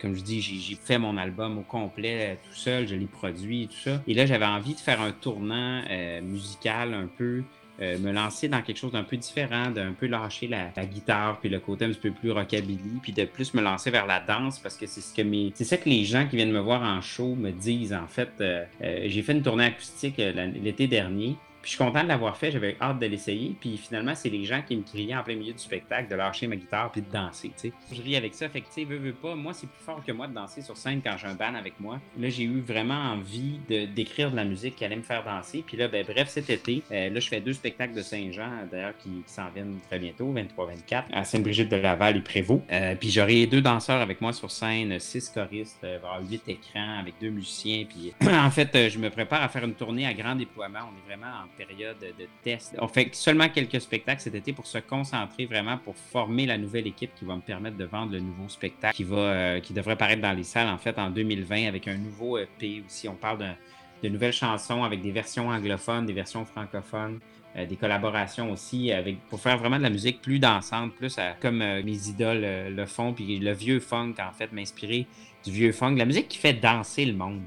comme 0.00 0.14
je 0.14 0.22
dis, 0.22 0.40
j'ai 0.40 0.76
fait 0.76 0.98
mon 0.98 1.16
album 1.16 1.58
au 1.58 1.62
complet 1.62 2.38
tout 2.44 2.56
seul, 2.56 2.86
je 2.86 2.94
l'ai 2.94 3.06
produit, 3.06 3.68
tout 3.68 3.90
ça. 3.90 4.02
Et 4.06 4.14
là, 4.14 4.26
j'avais 4.26 4.46
envie 4.46 4.74
faire 4.80 5.00
un 5.00 5.12
tournant 5.12 5.82
musical 6.22 6.94
un 6.94 7.06
peu, 7.06 7.42
euh, 7.82 7.98
me 7.98 8.12
lancer 8.12 8.46
dans 8.46 8.60
quelque 8.60 8.76
chose 8.76 8.92
d'un 8.92 9.04
peu 9.04 9.16
différent, 9.16 9.70
d'un 9.70 9.92
peu 9.92 10.06
lâcher 10.06 10.46
la, 10.48 10.68
guitare, 10.84 11.40
puis 11.40 11.48
le 11.48 11.60
côté 11.60 11.86
un 11.86 11.88
petit 11.88 12.00
peu 12.00 12.10
plus 12.10 12.30
rockabilly, 12.30 12.98
puis 13.00 13.12
de 13.12 13.24
plus 13.24 13.54
me 13.54 13.62
lancer 13.62 13.90
vers 13.90 14.06
la 14.06 14.20
danse 14.20 14.58
parce 14.58 14.76
que 14.76 14.86
c'est 14.86 15.00
ce 15.00 15.14
que 15.14 15.22
mes, 15.22 15.50
c'est 15.54 15.64
ça 15.64 15.78
que 15.78 15.88
les 15.88 16.04
gens 16.04 16.26
qui 16.26 16.36
viennent 16.36 16.52
me 16.52 16.60
voir 16.60 16.82
en 16.82 17.00
show 17.00 17.34
me 17.34 17.50
disent. 17.50 17.94
En 17.94 18.06
fait, 18.06 18.32
euh, 18.42 18.64
euh, 18.82 19.04
j'ai 19.06 19.22
fait 19.22 19.32
une 19.32 19.42
tournée 19.42 19.64
acoustique 19.64 20.18
l'été 20.18 20.88
dernier. 20.88 21.36
Puis 21.62 21.72
je 21.72 21.76
suis 21.76 21.84
content 21.84 22.02
de 22.02 22.08
l'avoir 22.08 22.36
fait, 22.36 22.50
j'avais 22.50 22.76
hâte 22.80 22.98
de 22.98 23.06
l'essayer. 23.06 23.54
Puis 23.60 23.76
finalement, 23.76 24.14
c'est 24.14 24.30
les 24.30 24.44
gens 24.44 24.62
qui 24.66 24.76
me 24.76 24.82
criaient 24.82 25.16
en 25.16 25.22
plein 25.22 25.36
milieu 25.36 25.52
du 25.52 25.58
spectacle 25.58 26.10
de 26.10 26.14
lâcher 26.14 26.46
ma 26.46 26.56
guitare 26.56 26.90
puis 26.90 27.02
de 27.02 27.10
danser. 27.10 27.52
sais. 27.56 27.72
Je 27.92 28.02
vis 28.02 28.16
avec 28.16 28.34
ça. 28.34 28.48
Fait 28.48 28.60
que, 28.60 28.66
tu 28.72 28.84
veux, 28.84 28.98
veux 28.98 29.12
pas, 29.12 29.34
moi, 29.34 29.52
c'est 29.52 29.68
plus 29.68 29.84
fort 29.84 30.02
que 30.04 30.12
moi 30.12 30.26
de 30.26 30.34
danser 30.34 30.62
sur 30.62 30.76
scène 30.76 31.00
quand 31.02 31.16
j'ai 31.18 31.26
un 31.26 31.34
band 31.34 31.54
avec 31.54 31.78
moi. 31.80 32.00
Là, 32.18 32.28
j'ai 32.28 32.44
eu 32.44 32.60
vraiment 32.60 32.94
envie 32.94 33.58
de, 33.68 33.86
d'écrire 33.86 34.30
de 34.30 34.36
la 34.36 34.44
musique 34.44 34.76
qui 34.76 34.84
allait 34.84 34.96
me 34.96 35.02
faire 35.02 35.24
danser. 35.24 35.62
Puis 35.66 35.76
là, 35.76 35.88
ben, 35.88 36.04
bref, 36.06 36.28
cet 36.28 36.50
été, 36.50 36.82
euh, 36.90 37.10
là, 37.10 37.20
je 37.20 37.28
fais 37.28 37.40
deux 37.40 37.52
spectacles 37.52 37.94
de 37.94 38.02
Saint-Jean, 38.02 38.66
d'ailleurs, 38.70 38.96
qui, 38.98 39.10
s'en 39.26 39.48
viennent 39.50 39.78
très 39.88 39.98
bientôt, 39.98 40.32
23-24, 40.32 41.04
à 41.12 41.24
Sainte-Brigitte 41.24 41.68
de 41.68 41.76
Laval 41.76 42.16
et 42.16 42.20
Prévost. 42.20 42.62
Euh, 42.70 42.94
puis 42.94 43.10
j'aurai 43.10 43.46
deux 43.46 43.60
danseurs 43.60 44.00
avec 44.00 44.20
moi 44.20 44.32
sur 44.32 44.50
scène, 44.50 44.98
six 44.98 45.28
choristes, 45.28 45.84
euh, 45.84 45.98
huit 46.28 46.42
écrans 46.48 46.98
avec 46.98 47.14
deux 47.20 47.30
musiciens. 47.30 47.84
Puis 47.88 48.12
en 48.28 48.50
fait, 48.50 48.88
je 48.88 48.98
me 48.98 49.10
prépare 49.10 49.42
à 49.42 49.48
faire 49.48 49.64
une 49.64 49.74
tournée 49.74 50.06
à 50.06 50.14
grand 50.14 50.34
déploiement. 50.34 50.80
On 50.90 50.96
est 50.96 51.14
vraiment 51.14 51.32
en 51.32 51.48
période 51.56 51.98
de 52.00 52.26
test. 52.42 52.76
On 52.78 52.88
fait 52.88 53.14
seulement 53.14 53.48
quelques 53.48 53.80
spectacles 53.80 54.20
cet 54.20 54.34
été 54.34 54.52
pour 54.52 54.66
se 54.66 54.78
concentrer 54.78 55.46
vraiment 55.46 55.78
pour 55.78 55.96
former 55.96 56.46
la 56.46 56.58
nouvelle 56.58 56.86
équipe 56.86 57.10
qui 57.14 57.24
va 57.24 57.36
me 57.36 57.40
permettre 57.40 57.76
de 57.76 57.84
vendre 57.84 58.12
le 58.12 58.20
nouveau 58.20 58.48
spectacle 58.48 58.96
qui 58.96 59.04
va 59.04 59.16
euh, 59.16 59.60
qui 59.60 59.72
devrait 59.72 59.96
paraître 59.96 60.22
dans 60.22 60.32
les 60.32 60.44
salles 60.44 60.68
en 60.68 60.78
fait 60.78 60.98
en 60.98 61.10
2020 61.10 61.66
avec 61.66 61.88
un 61.88 61.96
nouveau 61.96 62.38
EP 62.38 62.82
aussi. 62.86 63.08
On 63.08 63.14
parle 63.14 63.38
de, 64.02 64.08
nouvelles 64.08 64.32
chansons 64.32 64.82
avec 64.82 65.02
des 65.02 65.12
versions 65.12 65.48
anglophones, 65.48 66.06
des 66.06 66.12
versions 66.12 66.44
francophones. 66.44 67.20
Euh, 67.56 67.66
des 67.66 67.74
collaborations 67.74 68.52
aussi 68.52 68.92
pour 69.28 69.40
faire 69.40 69.58
vraiment 69.58 69.78
de 69.78 69.82
la 69.82 69.90
musique 69.90 70.22
plus 70.22 70.38
dansante, 70.38 70.94
plus 70.94 71.18
comme 71.40 71.62
euh, 71.62 71.82
mes 71.82 72.08
idoles 72.08 72.46
le 72.72 72.86
font, 72.86 73.12
puis 73.12 73.40
le 73.40 73.52
vieux 73.52 73.80
funk 73.80 74.14
en 74.20 74.30
fait 74.30 74.52
m'inspirer 74.52 75.08
du 75.44 75.50
vieux 75.50 75.72
funk, 75.72 75.96
la 75.96 76.04
musique 76.04 76.28
qui 76.28 76.38
fait 76.38 76.52
danser 76.52 77.04
le 77.04 77.14
monde 77.14 77.42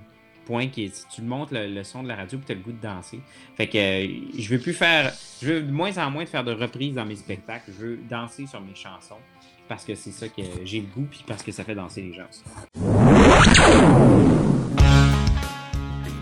point 0.46 0.68
qui 0.68 0.86
est, 0.86 0.96
si 0.96 1.06
tu 1.08 1.22
montes 1.22 1.50
le, 1.52 1.84
son 1.84 2.04
de 2.04 2.08
la 2.08 2.16
radio, 2.16 2.40
tu 2.46 2.52
as 2.52 2.56
le 2.56 2.62
goût 2.62 2.72
de 2.72 2.82
danser. 2.82 3.20
Fait 3.56 3.68
que 3.68 3.78
euh, 3.78 4.08
je 4.38 4.50
veux 4.50 4.60
plus 4.60 4.74
faire, 4.74 5.14
je 5.42 5.54
veux 5.54 5.62
de 5.62 5.72
moins 5.72 5.98
en 5.98 6.12
moins 6.12 6.26
faire 6.26 6.44
de 6.44 6.54
reprises 6.54 6.94
dans 6.94 7.06
mes 7.06 7.16
spectacles. 7.16 7.72
Je 7.78 7.86
veux 7.86 8.00
danser 8.10 8.48
sur 8.48 8.62
mes 8.62 8.76
chansons 8.76 9.18
parce 9.68 9.86
que 9.86 9.96
c'est 9.96 10.12
ça 10.12 10.28
que 10.28 10.42
j'ai 10.64 10.82
le 10.82 10.88
goût 10.88 11.08
puis 11.10 11.24
parce 11.26 11.44
que 11.44 11.52
ça 11.52 11.64
fait 11.64 11.76
danser 11.76 12.02
les 12.02 12.14
gens. 12.14 12.28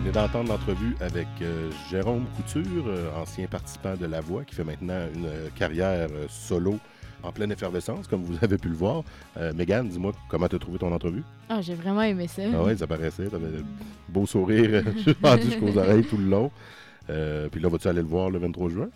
Venez 0.00 0.12
d'entendre 0.12 0.50
l'entrevue 0.50 0.96
avec 1.00 1.28
euh, 1.42 1.70
Jérôme 1.90 2.26
Couture, 2.36 2.86
euh, 2.86 3.10
ancien 3.16 3.46
participant 3.46 3.96
de 3.96 4.06
La 4.06 4.20
Voix, 4.20 4.44
qui 4.44 4.54
fait 4.54 4.64
maintenant 4.64 5.06
une 5.14 5.50
carrière 5.54 6.08
solo 6.28 6.78
en 7.22 7.32
pleine 7.32 7.52
effervescence, 7.52 8.06
comme 8.06 8.22
vous 8.22 8.36
avez 8.42 8.58
pu 8.58 8.68
le 8.68 8.74
voir. 8.74 9.04
Euh, 9.36 9.52
Mégane, 9.54 9.88
dis-moi 9.88 10.12
comment 10.28 10.48
tu 10.48 10.56
as 10.56 10.58
trouvé 10.58 10.78
ton 10.78 10.92
entrevue. 10.92 11.22
Ah, 11.48 11.60
j'ai 11.60 11.74
vraiment 11.74 12.02
aimé 12.02 12.26
ça. 12.28 12.42
Ah 12.54 12.62
oui, 12.64 12.76
ça 12.76 12.86
paraissait. 12.86 13.28
Tu 13.28 13.34
avais 13.34 13.46
un 13.46 13.64
beau 14.08 14.26
sourire 14.26 14.84
rendu 15.22 15.42
jusqu'aux 15.42 15.76
oreilles 15.78 16.04
tout 16.04 16.16
le 16.16 16.28
long. 16.28 16.50
Euh, 17.10 17.48
puis 17.48 17.60
là, 17.60 17.68
vas-tu 17.68 17.88
aller 17.88 18.02
le 18.02 18.06
voir 18.06 18.30
le 18.30 18.38
23 18.38 18.70
juin? 18.70 18.88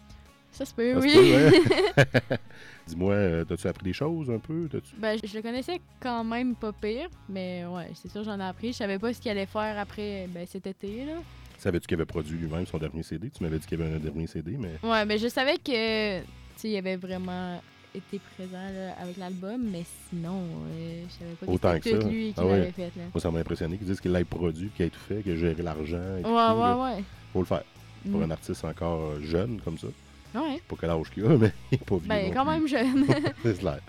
Ça 0.53 0.65
se 0.65 0.75
peut, 0.75 0.99
oui. 0.99 1.15
Dis-moi, 2.87 3.13
euh, 3.13 3.45
as-tu 3.51 3.67
appris 3.67 3.85
des 3.85 3.93
choses 3.93 4.31
un 4.31 4.39
peu? 4.39 4.69
Ben, 4.97 5.19
je 5.23 5.37
le 5.37 5.43
connaissais 5.43 5.81
quand 6.01 6.25
même 6.25 6.55
pas 6.55 6.73
pire, 6.73 7.09
mais 7.29 7.65
ouais, 7.67 7.91
c'est 7.95 8.11
sûr, 8.11 8.25
j'en 8.25 8.39
ai 8.41 8.45
appris. 8.45 8.73
Je 8.73 8.79
savais 8.79 8.99
pas 8.99 9.13
ce 9.13 9.21
qu'il 9.21 9.31
allait 9.31 9.47
faire 9.47 9.79
après 9.79 10.29
ben, 10.33 10.47
cet 10.47 10.67
été. 10.67 11.05
Là. 11.05 11.15
Savais-tu 11.59 11.87
qu'il 11.87 11.97
avait 11.97 12.07
produit 12.07 12.39
lui-même 12.39 12.67
son 12.67 12.79
dernier 12.79 13.03
CD? 13.03 13.31
Tu 13.31 13.43
m'avais 13.43 13.59
dit 13.59 13.67
qu'il 13.67 13.79
y 13.79 13.83
avait 13.83 13.97
un 13.97 13.99
dernier 13.99 14.27
CD, 14.27 14.57
mais. 14.59 14.79
Ouais, 14.83 15.05
mais 15.05 15.19
je 15.19 15.29
savais 15.29 15.57
que 15.57 16.23
il 16.65 16.71
y 16.71 16.79
avait 16.79 16.97
vraiment 16.97 17.61
été 17.97 18.21
présent 18.37 18.59
avec 19.01 19.17
l'album, 19.17 19.61
mais 19.71 19.85
sinon, 20.09 20.43
euh, 20.71 21.05
je 21.09 21.13
savais 21.13 21.35
pas 21.35 21.47
Autant 21.47 21.79
que 21.79 21.85
c'était 21.85 21.99
tout 21.99 22.09
lui 22.09 22.33
qui 22.33 22.41
ah 22.41 22.45
l'avait 22.45 22.73
fait. 22.73 22.93
Là. 22.97 23.05
Moi, 23.13 23.21
ça 23.21 23.31
m'a 23.31 23.41
impressionné 23.41 23.79
qu'ils 23.79 23.87
disent 23.87 24.01
qu'il 24.01 24.13
l'ait 24.13 24.25
produit, 24.25 24.71
qu'il 24.77 24.87
ait 24.87 24.91
tout 24.91 25.01
fait, 25.01 25.23
qu'il 25.23 25.33
a 25.33 25.37
géré 25.37 25.63
l'argent. 25.63 25.97
Ouais, 25.97 26.25
ouais, 26.25 26.83
ouais. 26.83 27.05
Faut 27.33 27.41
le 27.41 27.47
faire. 27.47 27.65
Pour 28.11 28.21
mm. 28.21 28.25
un 28.25 28.31
artiste 28.31 28.65
encore 28.65 29.01
euh, 29.01 29.21
jeune 29.23 29.61
comme 29.65 29.79
ça. 29.79 29.89
Ouais. 30.35 30.61
Pas 30.69 30.77
quel 30.81 30.91
âge 30.91 31.11
qu'il 31.13 31.25
a, 31.25 31.29
mais 31.39 31.53
il 31.73 31.79
n'est 31.79 31.85
pas 31.85 31.97
vieux. 31.97 32.09
Ben, 32.09 32.33
quand 32.33 32.45
même 32.45 32.69
jeune. 32.69 33.07
c'est 33.43 33.59
clair. 33.59 33.81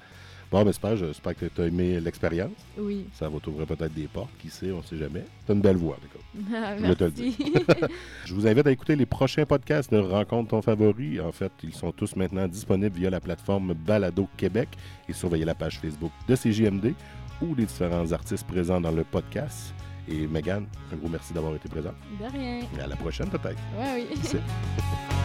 Bon, 0.49 0.63
mais 0.63 0.71
j'espère 0.71 1.35
que 1.35 1.45
tu 1.45 1.61
as 1.61 1.65
aimé 1.65 1.99
l'expérience. 1.99 2.51
Oui. 2.77 3.05
Ça 3.13 3.27
va 3.27 3.37
t'ouvrir 3.39 3.67
peut-être 3.67 3.93
des 3.93 4.07
portes, 4.07 4.31
qui 4.39 4.49
sait, 4.49 4.71
on 4.71 4.77
ne 4.77 4.83
sait 4.83 4.97
jamais. 4.97 5.25
Tu 5.45 5.51
as 5.51 5.55
une 5.55 5.61
belle 5.61 5.75
voix, 5.75 5.97
en 5.97 6.39
Je 6.87 6.93
te 6.93 7.03
le 7.03 7.11
dire. 7.11 7.33
je 8.25 8.33
vous 8.33 8.47
invite 8.47 8.65
à 8.65 8.71
écouter 8.71 8.95
les 8.95 9.05
prochains 9.05 9.45
podcasts 9.45 9.91
de 9.91 9.97
Rencontre 9.97 10.51
ton 10.51 10.61
favori. 10.61 11.19
En 11.19 11.33
fait, 11.33 11.51
ils 11.63 11.73
sont 11.73 11.91
tous 11.91 12.15
maintenant 12.15 12.47
disponibles 12.47 12.97
via 12.97 13.09
la 13.09 13.19
plateforme 13.19 13.73
Balado 13.73 14.27
Québec 14.37 14.69
et 15.09 15.13
surveillez 15.13 15.45
la 15.45 15.55
page 15.55 15.79
Facebook 15.79 16.11
de 16.29 16.35
CJMD 16.35 16.93
ou 17.41 17.53
les 17.53 17.65
différents 17.65 18.09
artistes 18.13 18.47
présents 18.47 18.79
dans 18.79 18.91
le 18.91 19.03
podcast. 19.03 19.73
Et 20.09 20.27
Megan, 20.27 20.65
un 20.93 20.95
gros 20.95 21.09
merci 21.09 21.33
d'avoir 21.33 21.55
été 21.55 21.67
présent. 21.67 21.93
De 22.21 22.31
rien. 22.31 22.61
Et 22.77 22.81
à 22.81 22.87
la 22.87 22.95
prochaine, 22.95 23.27
peut-être. 23.27 23.59
Ouais, 23.77 24.07
oui. 24.09 24.39